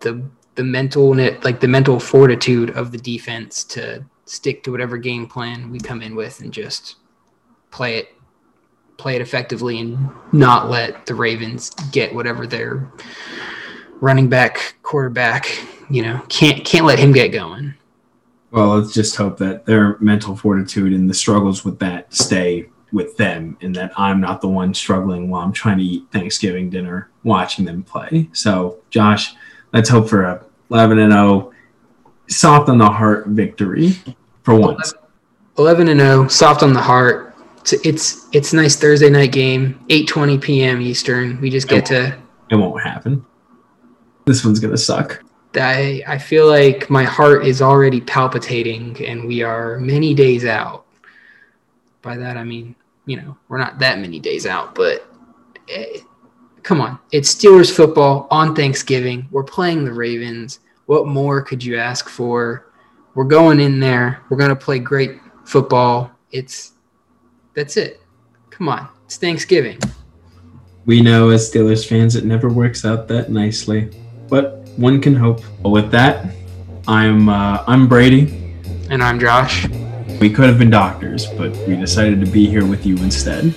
the 0.00 0.22
the 0.54 0.62
mental 0.62 1.14
like 1.14 1.60
the 1.60 1.66
mental 1.66 1.98
fortitude 1.98 2.68
of 2.76 2.92
the 2.92 2.98
defense 2.98 3.64
to 3.64 4.04
stick 4.26 4.62
to 4.64 4.70
whatever 4.70 4.98
game 4.98 5.26
plan 5.26 5.70
we 5.70 5.80
come 5.80 6.02
in 6.02 6.14
with 6.14 6.40
and 6.40 6.52
just 6.52 6.96
play 7.70 7.96
it 7.96 8.14
play 8.98 9.16
it 9.16 9.22
effectively 9.22 9.80
and 9.80 10.10
not 10.30 10.68
let 10.68 11.06
the 11.06 11.14
Ravens 11.14 11.70
get 11.90 12.14
whatever 12.14 12.46
their 12.46 12.92
running 14.02 14.28
back, 14.28 14.74
quarterback, 14.82 15.58
you 15.88 16.02
know, 16.02 16.20
can't 16.28 16.66
can't 16.66 16.84
let 16.84 16.98
him 16.98 17.12
get 17.12 17.28
going. 17.28 17.72
Well, 18.50 18.76
let's 18.76 18.92
just 18.92 19.16
hope 19.16 19.38
that 19.38 19.64
their 19.64 19.98
mental 20.00 20.36
fortitude 20.36 20.92
and 20.92 21.08
the 21.08 21.14
struggles 21.14 21.64
with 21.64 21.78
that 21.78 22.12
stay 22.12 22.68
with 22.92 23.16
them, 23.16 23.56
and 23.62 23.74
that 23.74 23.92
I'm 23.96 24.20
not 24.20 24.40
the 24.40 24.48
one 24.48 24.74
struggling 24.74 25.30
while 25.30 25.42
I'm 25.42 25.52
trying 25.52 25.78
to 25.78 25.84
eat 25.84 26.04
Thanksgiving 26.12 26.70
dinner 26.70 27.10
watching 27.24 27.64
them 27.64 27.82
play. 27.82 28.28
So, 28.32 28.78
Josh, 28.90 29.34
let's 29.72 29.88
hope 29.88 30.08
for 30.08 30.24
a 30.24 30.44
11 30.70 30.98
and 30.98 31.12
0, 31.12 31.52
soft 32.28 32.68
on 32.68 32.78
the 32.78 32.88
heart 32.88 33.26
victory 33.28 33.92
for 34.42 34.54
once. 34.54 34.94
11 35.58 35.88
and 35.88 36.00
0, 36.00 36.28
soft 36.28 36.62
on 36.62 36.72
the 36.72 36.80
heart. 36.80 37.34
It's 37.60 37.72
it's 37.84 38.28
it's 38.32 38.52
a 38.52 38.56
nice 38.56 38.74
Thursday 38.76 39.10
night 39.10 39.32
game, 39.32 39.78
8:20 39.88 40.40
p.m. 40.40 40.80
Eastern. 40.80 41.40
We 41.40 41.50
just 41.50 41.68
get 41.68 41.86
to 41.86 42.18
It 42.50 42.56
won't 42.56 42.82
happen. 42.82 43.24
This 44.24 44.44
one's 44.44 44.60
gonna 44.60 44.76
suck. 44.76 45.22
I 45.54 46.02
I 46.06 46.18
feel 46.18 46.48
like 46.48 46.88
my 46.90 47.04
heart 47.04 47.46
is 47.46 47.62
already 47.62 48.00
palpitating 48.00 49.04
and 49.04 49.26
we 49.28 49.42
are 49.42 49.78
many 49.78 50.14
days 50.14 50.44
out. 50.44 50.86
By 52.00 52.16
that 52.16 52.36
I 52.36 52.44
mean, 52.44 52.74
you 53.06 53.16
know, 53.16 53.36
we're 53.48 53.58
not 53.58 53.78
that 53.80 53.98
many 53.98 54.18
days 54.18 54.46
out, 54.46 54.74
but 54.74 55.06
eh, 55.68 56.00
come 56.62 56.80
on. 56.80 56.98
It's 57.10 57.34
Steelers 57.34 57.74
football 57.74 58.26
on 58.30 58.54
Thanksgiving. 58.54 59.28
We're 59.30 59.44
playing 59.44 59.84
the 59.84 59.92
Ravens. 59.92 60.60
What 60.86 61.06
more 61.06 61.42
could 61.42 61.62
you 61.62 61.76
ask 61.76 62.08
for? 62.08 62.66
We're 63.14 63.24
going 63.24 63.60
in 63.60 63.80
there. 63.80 64.22
We're 64.28 64.36
going 64.36 64.50
to 64.50 64.56
play 64.56 64.78
great 64.78 65.20
football. 65.44 66.10
It's 66.30 66.72
that's 67.54 67.76
it. 67.76 68.00
Come 68.50 68.68
on. 68.68 68.88
It's 69.04 69.16
Thanksgiving. 69.16 69.78
We 70.86 71.00
know 71.00 71.30
as 71.30 71.50
Steelers 71.50 71.86
fans 71.86 72.16
it 72.16 72.24
never 72.24 72.48
works 72.48 72.84
out 72.84 73.06
that 73.08 73.30
nicely, 73.30 73.90
but 74.28 74.66
one 74.76 75.00
can 75.00 75.14
hope. 75.14 75.40
With 75.64 75.90
that, 75.90 76.34
I'm 76.88 77.28
uh, 77.28 77.62
I'm 77.66 77.86
Brady. 77.86 78.38
And 78.90 79.02
I'm 79.02 79.20
Josh. 79.20 79.68
We 80.22 80.30
could 80.30 80.44
have 80.44 80.56
been 80.56 80.70
doctors, 80.70 81.26
but 81.26 81.50
we 81.66 81.74
decided 81.74 82.20
to 82.20 82.30
be 82.30 82.46
here 82.46 82.64
with 82.64 82.86
you 82.86 82.96
instead. 82.98 83.52